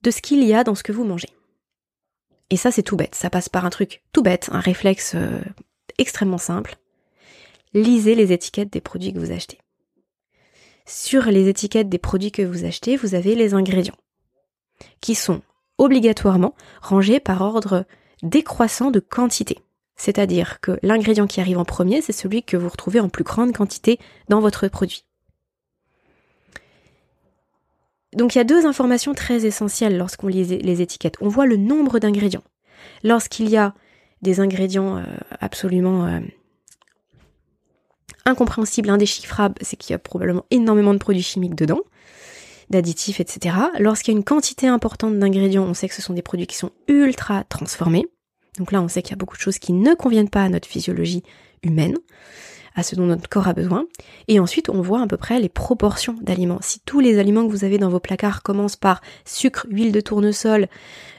de 0.02 0.10
ce 0.10 0.22
qu'il 0.22 0.42
y 0.44 0.54
a 0.54 0.64
dans 0.64 0.74
ce 0.74 0.82
que 0.82 0.92
vous 0.92 1.04
mangez. 1.04 1.28
Et 2.48 2.56
ça, 2.56 2.72
c'est 2.72 2.82
tout 2.82 2.96
bête. 2.96 3.14
Ça 3.14 3.30
passe 3.30 3.48
par 3.48 3.64
un 3.64 3.70
truc 3.70 4.02
tout 4.12 4.22
bête, 4.22 4.48
un 4.50 4.60
réflexe 4.60 5.12
euh, 5.14 5.40
extrêmement 5.98 6.38
simple. 6.38 6.76
Lisez 7.74 8.14
les 8.14 8.32
étiquettes 8.32 8.72
des 8.72 8.80
produits 8.80 9.12
que 9.12 9.18
vous 9.18 9.30
achetez. 9.30 9.58
Sur 10.86 11.26
les 11.26 11.48
étiquettes 11.48 11.88
des 11.88 11.98
produits 11.98 12.32
que 12.32 12.42
vous 12.42 12.64
achetez, 12.64 12.96
vous 12.96 13.14
avez 13.14 13.34
les 13.34 13.54
ingrédients 13.54 13.98
qui 15.00 15.14
sont 15.14 15.42
obligatoirement 15.78 16.54
rangés 16.80 17.20
par 17.20 17.42
ordre 17.42 17.84
décroissant 18.22 18.90
de 18.90 19.00
quantité. 19.00 19.58
C'est-à-dire 19.96 20.60
que 20.60 20.78
l'ingrédient 20.82 21.26
qui 21.26 21.40
arrive 21.40 21.58
en 21.58 21.64
premier, 21.64 22.00
c'est 22.00 22.12
celui 22.12 22.42
que 22.42 22.56
vous 22.56 22.68
retrouvez 22.68 23.00
en 23.00 23.08
plus 23.08 23.24
grande 23.24 23.52
quantité 23.52 23.98
dans 24.28 24.40
votre 24.40 24.68
produit. 24.68 25.04
Donc 28.14 28.34
il 28.34 28.38
y 28.38 28.40
a 28.40 28.44
deux 28.44 28.66
informations 28.66 29.14
très 29.14 29.46
essentielles 29.46 29.96
lorsqu'on 29.96 30.28
lit 30.28 30.44
les 30.44 30.82
étiquettes. 30.82 31.16
On 31.20 31.28
voit 31.28 31.46
le 31.46 31.56
nombre 31.56 31.98
d'ingrédients. 31.98 32.42
Lorsqu'il 33.04 33.48
y 33.48 33.56
a 33.56 33.74
des 34.22 34.40
ingrédients 34.40 34.96
euh, 34.96 35.04
absolument 35.40 36.06
euh, 36.06 36.20
incompréhensibles, 38.24 38.90
indéchiffrables, 38.90 39.56
c'est 39.60 39.76
qu'il 39.76 39.92
y 39.92 39.94
a 39.94 39.98
probablement 39.98 40.44
énormément 40.50 40.92
de 40.92 40.98
produits 40.98 41.22
chimiques 41.22 41.54
dedans, 41.54 41.80
d'additifs, 42.70 43.20
etc. 43.20 43.56
Lorsqu'il 43.78 44.14
y 44.14 44.16
a 44.16 44.18
une 44.18 44.24
quantité 44.24 44.66
importante 44.66 45.18
d'ingrédients, 45.18 45.64
on 45.64 45.74
sait 45.74 45.88
que 45.88 45.94
ce 45.94 46.02
sont 46.02 46.14
des 46.14 46.22
produits 46.22 46.46
qui 46.46 46.56
sont 46.56 46.70
ultra 46.88 47.44
transformés. 47.44 48.06
Donc 48.58 48.72
là, 48.72 48.80
on 48.82 48.88
sait 48.88 49.02
qu'il 49.02 49.10
y 49.10 49.14
a 49.14 49.16
beaucoup 49.16 49.36
de 49.36 49.42
choses 49.42 49.58
qui 49.58 49.72
ne 49.72 49.94
conviennent 49.94 50.30
pas 50.30 50.42
à 50.42 50.48
notre 50.48 50.68
physiologie 50.68 51.22
humaine 51.62 51.96
à 52.74 52.82
ce 52.82 52.94
dont 52.94 53.06
notre 53.06 53.28
corps 53.28 53.48
a 53.48 53.52
besoin. 53.52 53.86
Et 54.28 54.40
ensuite, 54.40 54.68
on 54.68 54.80
voit 54.80 55.02
à 55.02 55.06
peu 55.06 55.16
près 55.16 55.40
les 55.40 55.48
proportions 55.48 56.16
d'aliments. 56.20 56.60
Si 56.62 56.80
tous 56.80 57.00
les 57.00 57.18
aliments 57.18 57.46
que 57.46 57.50
vous 57.50 57.64
avez 57.64 57.78
dans 57.78 57.88
vos 57.88 58.00
placards 58.00 58.42
commencent 58.42 58.76
par 58.76 59.00
sucre, 59.24 59.66
huile 59.70 59.92
de 59.92 60.00
tournesol, 60.00 60.68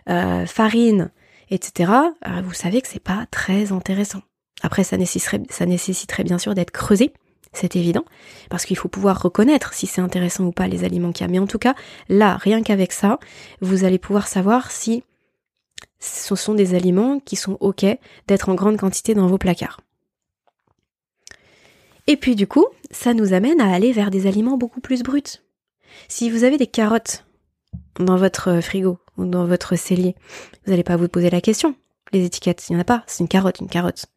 euh, 0.09 0.45
farine, 0.45 1.11
etc., 1.49 1.91
euh, 2.27 2.41
vous 2.43 2.53
savez 2.53 2.81
que 2.81 2.87
c'est 2.87 3.03
pas 3.03 3.25
très 3.31 3.71
intéressant. 3.71 4.21
Après, 4.63 4.83
ça 4.83 4.97
nécessiterait, 4.97 5.41
ça 5.49 5.65
nécessiterait 5.65 6.23
bien 6.23 6.37
sûr 6.37 6.55
d'être 6.55 6.71
creusé, 6.71 7.13
c'est 7.53 7.75
évident, 7.75 8.05
parce 8.49 8.65
qu'il 8.65 8.77
faut 8.77 8.87
pouvoir 8.87 9.21
reconnaître 9.21 9.73
si 9.73 9.85
c'est 9.85 10.01
intéressant 10.01 10.45
ou 10.45 10.51
pas 10.51 10.67
les 10.67 10.83
aliments 10.83 11.11
qu'il 11.11 11.25
y 11.25 11.29
a. 11.29 11.31
Mais 11.31 11.39
en 11.39 11.47
tout 11.47 11.59
cas, 11.59 11.75
là, 12.07 12.37
rien 12.37 12.63
qu'avec 12.63 12.93
ça, 12.93 13.19
vous 13.59 13.83
allez 13.83 13.99
pouvoir 13.99 14.27
savoir 14.27 14.71
si 14.71 15.03
ce 15.99 16.35
sont 16.35 16.53
des 16.53 16.75
aliments 16.75 17.19
qui 17.19 17.35
sont 17.35 17.57
OK 17.59 17.85
d'être 18.27 18.49
en 18.49 18.55
grande 18.55 18.77
quantité 18.77 19.13
dans 19.13 19.27
vos 19.27 19.37
placards. 19.37 19.81
Et 22.07 22.17
puis 22.17 22.35
du 22.35 22.47
coup, 22.47 22.65
ça 22.89 23.13
nous 23.13 23.33
amène 23.33 23.61
à 23.61 23.73
aller 23.73 23.91
vers 23.91 24.11
des 24.11 24.27
aliments 24.27 24.57
beaucoup 24.57 24.81
plus 24.81 25.03
bruts. 25.03 25.39
Si 26.07 26.29
vous 26.29 26.43
avez 26.43 26.57
des 26.57 26.67
carottes 26.67 27.25
dans 27.99 28.15
votre 28.15 28.61
frigo 28.61 28.97
ou 29.17 29.25
dans 29.25 29.45
votre 29.45 29.75
cellier, 29.75 30.15
vous 30.65 30.71
n'allez 30.71 30.83
pas 30.83 30.97
vous 30.97 31.07
poser 31.07 31.29
la 31.29 31.41
question. 31.41 31.75
Les 32.11 32.25
étiquettes, 32.25 32.67
il 32.67 32.73
n'y 32.73 32.77
en 32.77 32.81
a 32.81 32.85
pas, 32.85 33.03
c'est 33.07 33.19
une 33.19 33.27
carotte, 33.27 33.59
une 33.59 33.69
carotte. 33.69 34.07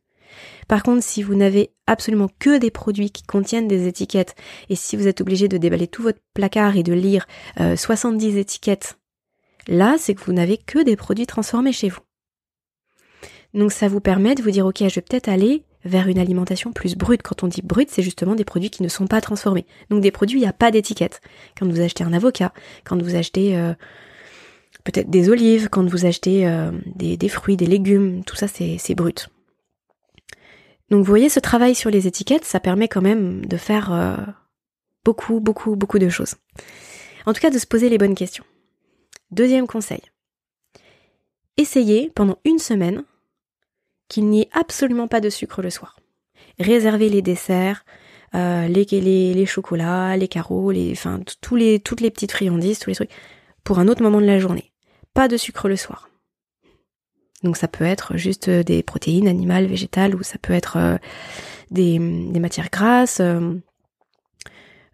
Par 0.68 0.82
contre, 0.82 1.02
si 1.02 1.22
vous 1.22 1.34
n'avez 1.34 1.70
absolument 1.86 2.28
que 2.38 2.58
des 2.58 2.70
produits 2.70 3.10
qui 3.10 3.22
contiennent 3.22 3.68
des 3.68 3.86
étiquettes, 3.86 4.34
et 4.68 4.76
si 4.76 4.96
vous 4.96 5.06
êtes 5.06 5.20
obligé 5.20 5.48
de 5.48 5.58
déballer 5.58 5.86
tout 5.86 6.02
votre 6.02 6.20
placard 6.34 6.76
et 6.76 6.82
de 6.82 6.92
lire 6.92 7.26
70 7.58 8.36
euh, 8.36 8.40
étiquettes, 8.40 8.98
là, 9.68 9.96
c'est 9.98 10.14
que 10.14 10.24
vous 10.24 10.32
n'avez 10.32 10.56
que 10.56 10.82
des 10.82 10.96
produits 10.96 11.26
transformés 11.26 11.72
chez 11.72 11.88
vous. 11.88 12.00
Donc 13.54 13.72
ça 13.72 13.88
vous 13.88 14.00
permet 14.00 14.34
de 14.34 14.42
vous 14.42 14.50
dire, 14.50 14.66
ok, 14.66 14.78
je 14.80 14.94
vais 14.94 15.00
peut-être 15.00 15.28
aller 15.28 15.64
vers 15.84 16.08
une 16.08 16.18
alimentation 16.18 16.72
plus 16.72 16.96
brute. 16.96 17.22
Quand 17.22 17.42
on 17.42 17.48
dit 17.48 17.62
brute, 17.62 17.90
c'est 17.90 18.02
justement 18.02 18.34
des 18.34 18.44
produits 18.44 18.70
qui 18.70 18.82
ne 18.82 18.88
sont 18.88 19.06
pas 19.06 19.20
transformés. 19.20 19.66
Donc 19.90 20.00
des 20.00 20.10
produits, 20.10 20.38
il 20.38 20.42
n'y 20.42 20.48
a 20.48 20.52
pas 20.52 20.70
d'étiquette. 20.70 21.20
Quand 21.58 21.66
vous 21.66 21.80
achetez 21.80 22.04
un 22.04 22.12
avocat, 22.12 22.52
quand 22.84 23.00
vous 23.00 23.14
achetez 23.14 23.56
euh, 23.56 23.74
peut-être 24.82 25.10
des 25.10 25.28
olives, 25.28 25.68
quand 25.70 25.88
vous 25.88 26.06
achetez 26.06 26.46
euh, 26.46 26.72
des, 26.96 27.28
fruits, 27.28 27.56
des 27.56 27.66
légumes, 27.66 28.24
tout 28.24 28.36
ça 28.36 28.48
c'est 28.48 28.94
brut. 28.94 29.28
Donc 30.90 30.98
vous 30.98 31.10
voyez, 31.10 31.28
ce 31.28 31.40
travail 31.40 31.74
sur 31.74 31.90
les 31.90 32.06
étiquettes, 32.06 32.44
ça 32.44 32.60
permet 32.60 32.88
quand 32.88 33.02
même 33.02 33.44
de 33.46 33.56
faire 33.56 33.92
euh, 33.92 34.16
beaucoup, 35.04 35.40
beaucoup, 35.40 35.76
beaucoup 35.76 35.98
de 35.98 36.08
choses. 36.08 36.34
En 37.26 37.32
tout 37.32 37.40
cas, 37.40 37.50
de 37.50 37.58
se 37.58 37.66
poser 37.66 37.88
les 37.88 37.98
bonnes 37.98 38.14
questions. 38.14 38.44
Deuxième 39.30 39.66
conseil. 39.66 40.02
Essayez 41.56 42.10
pendant 42.14 42.38
une 42.44 42.58
semaine 42.58 43.04
qu'il 44.08 44.26
n'y 44.26 44.42
ait 44.42 44.50
absolument 44.52 45.08
pas 45.08 45.20
de 45.20 45.30
sucre 45.30 45.62
le 45.62 45.70
soir. 45.70 45.98
Réservez 46.58 47.08
les 47.08 47.22
desserts, 47.22 47.84
euh, 48.34 48.68
les, 48.68 49.46
chocolats, 49.46 50.16
les 50.16 50.28
carreaux, 50.28 50.72
enfin, 50.92 51.20
toutes 51.40 52.00
les 52.00 52.10
petites 52.10 52.32
friandises, 52.32 52.78
tous 52.78 52.90
les 52.90 52.96
trucs, 52.96 53.10
pour 53.62 53.78
un 53.78 53.88
autre 53.88 54.02
moment 54.02 54.20
de 54.20 54.26
la 54.26 54.38
journée. 54.38 54.72
Pas 55.14 55.28
de 55.28 55.36
sucre 55.36 55.68
le 55.68 55.76
soir. 55.76 56.08
Donc 57.44 57.56
ça 57.56 57.68
peut 57.68 57.84
être 57.84 58.16
juste 58.16 58.48
des 58.48 58.82
protéines 58.82 59.28
animales, 59.28 59.66
végétales, 59.66 60.14
ou 60.16 60.22
ça 60.22 60.38
peut 60.38 60.54
être 60.54 60.76
euh, 60.78 60.96
des, 61.70 61.98
des, 61.98 62.40
matières 62.40 62.70
grasses, 62.70 63.20
euh, 63.20 63.60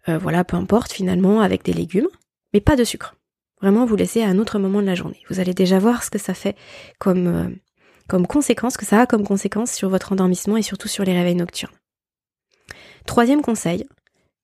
voilà, 0.07 0.43
peu 0.43 0.57
importe 0.57 0.91
finalement, 0.91 1.41
avec 1.41 1.63
des 1.63 1.73
légumes, 1.73 2.09
mais 2.53 2.59
pas 2.59 2.75
de 2.75 2.83
sucre. 2.83 3.15
Vraiment, 3.61 3.85
vous 3.85 3.95
laissez 3.95 4.21
à 4.21 4.27
un 4.27 4.37
autre 4.37 4.59
moment 4.59 4.81
de 4.81 4.87
la 4.87 4.95
journée. 4.95 5.21
Vous 5.29 5.39
allez 5.39 5.53
déjà 5.53 5.79
voir 5.79 6.03
ce 6.03 6.09
que 6.09 6.19
ça 6.19 6.33
fait 6.33 6.55
comme 6.99 7.55
comme 8.11 8.27
conséquence, 8.27 8.75
que 8.75 8.85
ça 8.85 8.99
a 8.99 9.05
comme 9.05 9.23
conséquence 9.23 9.71
sur 9.71 9.87
votre 9.87 10.11
endormissement 10.11 10.57
et 10.57 10.61
surtout 10.61 10.89
sur 10.89 11.05
les 11.05 11.13
réveils 11.13 11.35
nocturnes. 11.35 11.71
Troisième 13.05 13.41
conseil, 13.41 13.87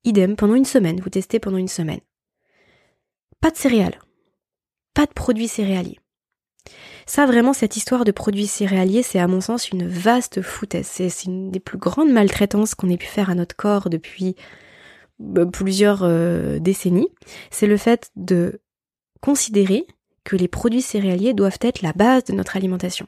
idem, 0.05 0.37
pendant 0.37 0.55
une 0.55 0.63
semaine, 0.63 1.01
vous 1.01 1.09
testez 1.09 1.39
pendant 1.39 1.57
une 1.57 1.67
semaine. 1.67 1.99
Pas 3.41 3.51
de 3.51 3.57
céréales, 3.57 3.99
pas 4.93 5.05
de 5.05 5.11
produits 5.11 5.49
céréaliers. 5.49 5.99
Ça, 7.07 7.25
vraiment, 7.25 7.53
cette 7.53 7.77
histoire 7.77 8.03
de 8.03 8.11
produits 8.11 8.47
céréaliers, 8.47 9.01
c'est 9.01 9.17
à 9.17 9.27
mon 9.27 9.39
sens 9.39 9.69
une 9.69 9.87
vaste 9.87 10.41
foutaise. 10.41 10.87
C'est 10.91 11.23
une 11.23 11.51
des 11.51 11.61
plus 11.61 11.77
grandes 11.77 12.11
maltraitances 12.11 12.75
qu'on 12.75 12.89
ait 12.89 12.97
pu 12.97 13.07
faire 13.07 13.29
à 13.29 13.35
notre 13.35 13.55
corps 13.55 13.89
depuis 13.89 14.35
euh, 15.37 15.45
plusieurs 15.45 16.01
euh, 16.03 16.59
décennies. 16.59 17.07
C'est 17.49 17.65
le 17.65 17.77
fait 17.77 18.11
de 18.17 18.59
considérer 19.21 19.87
que 20.25 20.35
les 20.35 20.49
produits 20.49 20.81
céréaliers 20.81 21.33
doivent 21.33 21.59
être 21.61 21.81
la 21.81 21.93
base 21.93 22.25
de 22.25 22.33
notre 22.33 22.57
alimentation. 22.57 23.07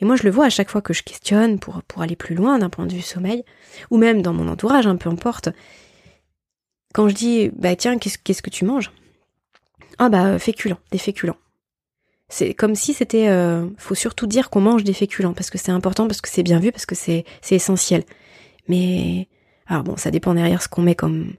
Et 0.00 0.06
moi, 0.06 0.16
je 0.16 0.22
le 0.22 0.30
vois 0.30 0.46
à 0.46 0.50
chaque 0.50 0.70
fois 0.70 0.80
que 0.80 0.94
je 0.94 1.02
questionne 1.02 1.58
pour, 1.58 1.82
pour 1.82 2.00
aller 2.00 2.16
plus 2.16 2.34
loin 2.34 2.58
d'un 2.58 2.70
point 2.70 2.86
de 2.86 2.94
vue 2.94 3.02
sommeil, 3.02 3.44
ou 3.90 3.98
même 3.98 4.22
dans 4.22 4.32
mon 4.32 4.48
entourage, 4.48 4.86
un 4.86 4.96
peu 4.96 5.10
importe. 5.10 5.50
Quand 6.94 7.10
je 7.10 7.14
dis, 7.14 7.50
bah 7.50 7.76
tiens, 7.76 7.98
qu'est-ce 7.98 8.42
que 8.42 8.50
tu 8.50 8.64
manges? 8.64 8.90
Ah 9.98 10.08
bah, 10.08 10.38
féculents, 10.38 10.78
des 10.92 10.98
féculents. 10.98 11.36
C'est 12.28 12.52
comme 12.52 12.74
si 12.74 12.92
c'était, 12.92 13.28
euh, 13.28 13.66
faut 13.78 13.94
surtout 13.94 14.26
dire 14.26 14.50
qu'on 14.50 14.60
mange 14.60 14.84
des 14.84 14.92
féculents, 14.92 15.32
parce 15.32 15.50
que 15.50 15.58
c'est 15.58 15.72
important, 15.72 16.06
parce 16.06 16.20
que 16.20 16.28
c'est 16.28 16.42
bien 16.42 16.60
vu, 16.60 16.72
parce 16.72 16.86
que 16.86 16.94
c'est 16.94 17.24
essentiel. 17.50 18.04
Mais, 18.68 19.28
alors 19.66 19.82
bon, 19.82 19.96
ça 19.96 20.10
dépend 20.10 20.34
derrière 20.34 20.62
ce 20.62 20.68
qu'on 20.68 20.82
met 20.82 20.94
comme, 20.94 21.32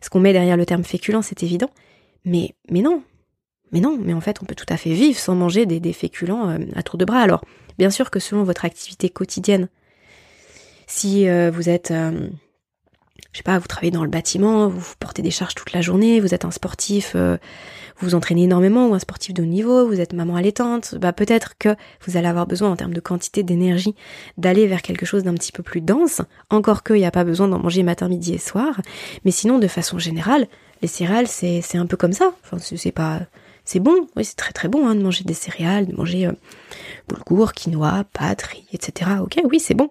ce 0.00 0.10
qu'on 0.10 0.20
met 0.20 0.32
derrière 0.32 0.56
le 0.56 0.66
terme 0.66 0.84
féculent, 0.84 1.22
c'est 1.22 1.42
évident. 1.42 1.70
Mais, 2.24 2.54
mais 2.70 2.80
non, 2.80 3.02
mais 3.72 3.80
non, 3.80 3.98
mais 4.00 4.14
en 4.14 4.20
fait, 4.20 4.40
on 4.42 4.44
peut 4.44 4.54
tout 4.54 4.66
à 4.68 4.76
fait 4.76 4.92
vivre 4.92 5.18
sans 5.18 5.34
manger 5.34 5.66
des, 5.66 5.92
féculents 5.92 6.50
euh, 6.50 6.58
à 6.74 6.82
tour 6.82 6.98
de 6.98 7.04
bras. 7.04 7.20
Alors, 7.20 7.44
bien 7.78 7.90
sûr 7.90 8.10
que 8.10 8.20
selon 8.20 8.44
votre 8.44 8.64
activité 8.64 9.10
quotidienne, 9.10 9.68
si 10.86 11.28
euh, 11.28 11.50
vous 11.52 11.68
êtes, 11.68 11.90
euh, 11.90 12.28
je 13.36 13.40
sais 13.40 13.42
pas, 13.42 13.58
vous 13.58 13.66
travaillez 13.66 13.90
dans 13.90 14.02
le 14.02 14.08
bâtiment, 14.08 14.66
vous, 14.66 14.94
portez 14.98 15.20
des 15.20 15.30
charges 15.30 15.54
toute 15.54 15.74
la 15.74 15.82
journée, 15.82 16.20
vous 16.20 16.32
êtes 16.32 16.46
un 16.46 16.50
sportif, 16.50 17.14
vous 17.14 18.08
vous 18.08 18.14
entraînez 18.14 18.44
énormément 18.44 18.88
ou 18.88 18.94
un 18.94 18.98
sportif 18.98 19.34
de 19.34 19.42
haut 19.42 19.46
niveau, 19.46 19.86
vous 19.86 20.00
êtes 20.00 20.14
maman 20.14 20.36
allaitante, 20.36 20.94
bah 20.94 21.12
peut-être 21.12 21.52
que 21.58 21.76
vous 22.06 22.16
allez 22.16 22.28
avoir 22.28 22.46
besoin 22.46 22.70
en 22.70 22.76
termes 22.76 22.94
de 22.94 23.00
quantité 23.00 23.42
d'énergie 23.42 23.94
d'aller 24.38 24.66
vers 24.66 24.80
quelque 24.80 25.04
chose 25.04 25.22
d'un 25.22 25.34
petit 25.34 25.52
peu 25.52 25.62
plus 25.62 25.82
dense. 25.82 26.22
Encore 26.48 26.82
qu'il 26.82 26.96
n'y 26.96 27.04
a 27.04 27.10
pas 27.10 27.24
besoin 27.24 27.46
d'en 27.46 27.58
manger 27.58 27.82
matin, 27.82 28.08
midi 28.08 28.32
et 28.32 28.38
soir, 28.38 28.80
mais 29.26 29.32
sinon, 29.32 29.58
de 29.58 29.68
façon 29.68 29.98
générale, 29.98 30.46
les 30.80 30.88
céréales, 30.88 31.28
c'est 31.28 31.76
un 31.76 31.86
peu 31.86 31.98
comme 31.98 32.14
ça. 32.14 32.32
Enfin, 32.42 32.56
c'est 32.58 32.90
pas 32.90 33.20
c'est 33.66 33.80
bon, 33.80 34.06
oui, 34.16 34.24
c'est 34.24 34.36
très 34.36 34.52
très 34.52 34.68
bon 34.68 34.88
hein, 34.88 34.94
de 34.94 35.02
manger 35.02 35.24
des 35.24 35.34
céréales, 35.34 35.86
de 35.88 35.94
manger 35.94 36.26
euh, 36.26 36.32
boulgour, 37.06 37.52
quinoa, 37.52 38.04
pâtes, 38.14 38.42
riz, 38.42 38.64
etc. 38.72 39.10
Ok, 39.20 39.38
oui, 39.44 39.60
c'est 39.60 39.74
bon. 39.74 39.90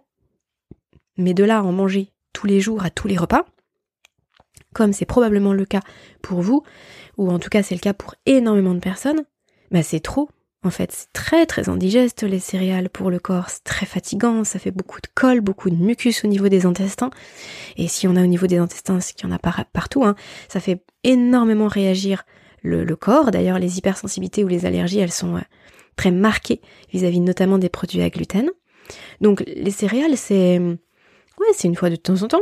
Mais 1.18 1.36
de 1.36 1.44
là 1.44 1.62
en 1.62 1.72
manger 1.72 2.15
tous 2.46 2.50
les 2.50 2.62
jours 2.62 2.86
à 2.86 2.92
tous 2.92 3.08
les 3.08 3.18
repas, 3.18 3.44
comme 4.72 4.94
c'est 4.94 5.06
probablement 5.06 5.52
le 5.52 5.66
cas 5.66 5.80
pour 6.22 6.42
vous, 6.42 6.62
ou 7.18 7.32
en 7.32 7.40
tout 7.40 7.50
cas 7.50 7.64
c'est 7.64 7.74
le 7.74 7.80
cas 7.80 7.96
pour 7.96 8.14
énormément 8.28 8.76
de 8.76 8.80
personnes, 8.80 9.24
bah 9.72 9.82
c'est 9.82 10.00
trop. 10.00 10.30
En 10.62 10.70
fait, 10.70 10.92
c'est 10.92 11.12
très 11.12 11.48
très 11.48 11.70
indigeste 11.70 12.22
les 12.22 12.38
céréales 12.38 12.90
pour 12.90 13.10
le 13.10 13.18
corps, 13.18 13.50
c'est 13.50 13.64
très 13.64 13.88
fatigant, 13.88 14.44
ça 14.44 14.60
fait 14.60 14.70
beaucoup 14.70 15.02
de 15.02 15.08
colle, 15.16 15.42
beaucoup 15.42 15.72
de 15.72 15.76
mucus 15.76 16.24
au 16.24 16.28
niveau 16.28 16.48
des 16.48 16.68
intestins. 16.68 17.10
Et 17.78 17.88
si 17.88 18.08
on 18.08 18.16
a 18.16 18.22
au 18.22 18.28
niveau 18.28 18.46
des 18.46 18.58
intestins, 18.58 19.00
ce 19.02 19.14
qu'il 19.14 19.28
y 19.28 19.32
en 19.32 19.36
a 19.36 19.40
partout, 19.40 20.04
hein, 20.04 20.16
ça 20.48 20.60
fait 20.60 20.84
énormément 21.04 21.68
réagir 21.68 22.26
le, 22.62 22.86
corps. 22.96 23.32
D'ailleurs, 23.32 23.58
les 23.58 23.80
hypersensibilités 23.80 24.44
ou 24.44 24.48
les 24.48 24.68
allergies, 24.68 25.00
elles 25.00 25.12
sont 25.12 25.38
euh, 25.38 25.42
très 25.96 26.12
marquées 26.12 26.62
vis-à-vis 26.94 27.22
notamment 27.22 27.58
des 27.58 27.70
produits 27.70 28.04
à 28.04 28.10
gluten. 28.12 28.52
Donc 29.20 29.44
les 29.48 29.72
céréales, 29.72 30.18
c'est 30.18 30.60
C'est 31.54 31.68
une 31.68 31.76
fois 31.76 31.90
de 31.90 31.96
temps 31.96 32.24
en 32.24 32.28
temps. 32.28 32.42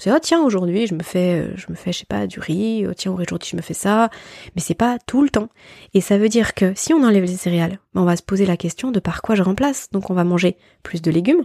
C'est 0.00 0.10
oh 0.10 0.18
tiens 0.20 0.42
aujourd'hui 0.42 0.86
je 0.86 0.94
me 0.94 1.02
fais 1.02 1.42
euh, 1.42 1.52
je 1.56 1.66
me 1.68 1.74
fais 1.74 1.92
je 1.92 1.98
sais 1.98 2.06
pas 2.06 2.26
du 2.26 2.40
riz, 2.40 2.86
oh, 2.88 2.94
tiens 2.94 3.12
aujourd'hui 3.12 3.50
je 3.50 3.56
me 3.56 3.60
fais 3.60 3.74
ça, 3.74 4.08
mais 4.56 4.62
c'est 4.62 4.74
pas 4.74 4.98
tout 5.06 5.22
le 5.22 5.28
temps. 5.28 5.50
Et 5.92 6.00
ça 6.00 6.16
veut 6.16 6.30
dire 6.30 6.54
que 6.54 6.72
si 6.74 6.94
on 6.94 7.02
enlève 7.04 7.24
les 7.24 7.36
céréales, 7.36 7.78
on 7.94 8.04
va 8.04 8.16
se 8.16 8.22
poser 8.22 8.46
la 8.46 8.56
question 8.56 8.92
de 8.92 8.98
par 8.98 9.20
quoi 9.20 9.34
je 9.34 9.42
remplace. 9.42 9.90
Donc 9.90 10.08
on 10.08 10.14
va 10.14 10.24
manger 10.24 10.56
plus 10.82 11.02
de 11.02 11.10
légumes, 11.10 11.44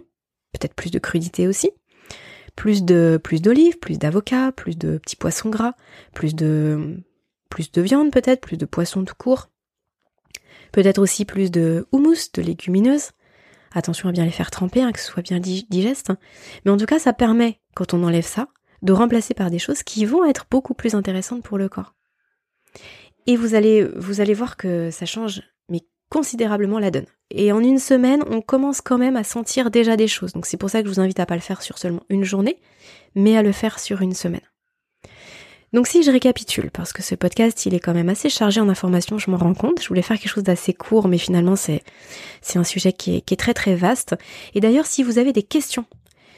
peut-être 0.53 0.73
plus 0.73 0.89
de 0.89 0.99
crudités 0.99 1.49
aussi, 1.49 1.71
plus 2.55 2.83
de 2.85 3.19
plus 3.21 3.41
d'olives, 3.41 3.77
plus 3.77 3.99
d'avocats, 3.99 4.53
plus 4.53 4.77
de 4.77 4.99
petits 4.99 5.17
poissons 5.17 5.49
gras, 5.49 5.73
plus 6.13 6.33
de 6.33 7.03
plus 7.49 7.73
de 7.73 7.81
viande 7.81 8.09
peut-être, 8.09 8.39
plus 8.39 8.57
de 8.57 8.65
poissons 8.65 9.03
tout 9.03 9.15
court. 9.17 9.49
Peut-être 10.71 10.99
aussi 10.99 11.25
plus 11.25 11.51
de 11.51 11.87
houmous, 11.91 12.31
de 12.33 12.41
légumineuses. 12.41 13.11
Attention 13.75 14.07
à 14.07 14.13
bien 14.13 14.23
les 14.23 14.31
faire 14.31 14.51
tremper, 14.51 14.81
hein, 14.81 14.93
que 14.93 14.99
ce 14.99 15.05
soit 15.05 15.21
bien 15.21 15.39
digeste. 15.39 16.13
Mais 16.63 16.71
en 16.71 16.77
tout 16.77 16.85
cas, 16.85 16.97
ça 16.97 17.13
permet, 17.13 17.59
quand 17.75 17.93
on 17.93 18.03
enlève 18.03 18.25
ça, 18.25 18.47
de 18.81 18.93
remplacer 18.93 19.33
par 19.33 19.51
des 19.51 19.59
choses 19.59 19.83
qui 19.83 20.05
vont 20.05 20.23
être 20.25 20.45
beaucoup 20.49 20.73
plus 20.73 20.95
intéressantes 20.95 21.43
pour 21.43 21.57
le 21.57 21.67
corps. 21.67 21.93
Et 23.27 23.35
vous 23.35 23.53
allez, 23.53 23.83
vous 23.95 24.21
allez 24.21 24.33
voir 24.33 24.55
que 24.55 24.91
ça 24.91 25.05
change, 25.05 25.41
mais 25.69 25.81
considérablement 26.09 26.79
la 26.79 26.89
donne. 26.89 27.07
Et 27.31 27.51
en 27.51 27.59
une 27.59 27.79
semaine, 27.79 28.23
on 28.29 28.41
commence 28.41 28.79
quand 28.79 28.97
même 28.97 29.17
à 29.17 29.23
sentir 29.25 29.71
déjà 29.71 29.97
des 29.97 30.07
choses. 30.07 30.31
Donc 30.31 30.45
c'est 30.45 30.57
pour 30.57 30.69
ça 30.69 30.81
que 30.81 30.87
je 30.87 30.93
vous 30.93 31.01
invite 31.01 31.19
à 31.19 31.25
pas 31.25 31.35
le 31.35 31.41
faire 31.41 31.61
sur 31.61 31.77
seulement 31.77 32.03
une 32.07 32.23
journée, 32.23 32.61
mais 33.13 33.35
à 33.35 33.43
le 33.43 33.51
faire 33.51 33.79
sur 33.79 34.01
une 34.01 34.13
semaine. 34.13 34.41
Donc 35.73 35.87
si 35.87 36.03
je 36.03 36.11
récapitule, 36.11 36.71
parce 36.71 36.93
que 36.93 37.03
ce 37.03 37.15
podcast, 37.15 37.65
il 37.65 37.73
est 37.73 37.79
quand 37.79 37.93
même 37.93 38.09
assez 38.09 38.29
chargé 38.29 38.61
en 38.61 38.69
informations, 38.69 39.17
je 39.17 39.29
m'en 39.29 39.37
rends 39.37 39.53
compte. 39.53 39.81
Je 39.81 39.87
voulais 39.87 40.01
faire 40.01 40.17
quelque 40.17 40.31
chose 40.31 40.43
d'assez 40.43 40.73
court, 40.73 41.07
mais 41.07 41.17
finalement 41.17 41.55
c'est 41.55 41.81
un 42.55 42.63
sujet 42.63 42.93
qui 42.93 43.17
est, 43.17 43.21
qui 43.21 43.33
est 43.33 43.37
très 43.37 43.53
très 43.53 43.75
vaste. 43.75 44.15
Et 44.53 44.61
d'ailleurs, 44.61 44.85
si 44.85 45.03
vous 45.03 45.17
avez 45.17 45.33
des 45.33 45.43
questions 45.43 45.85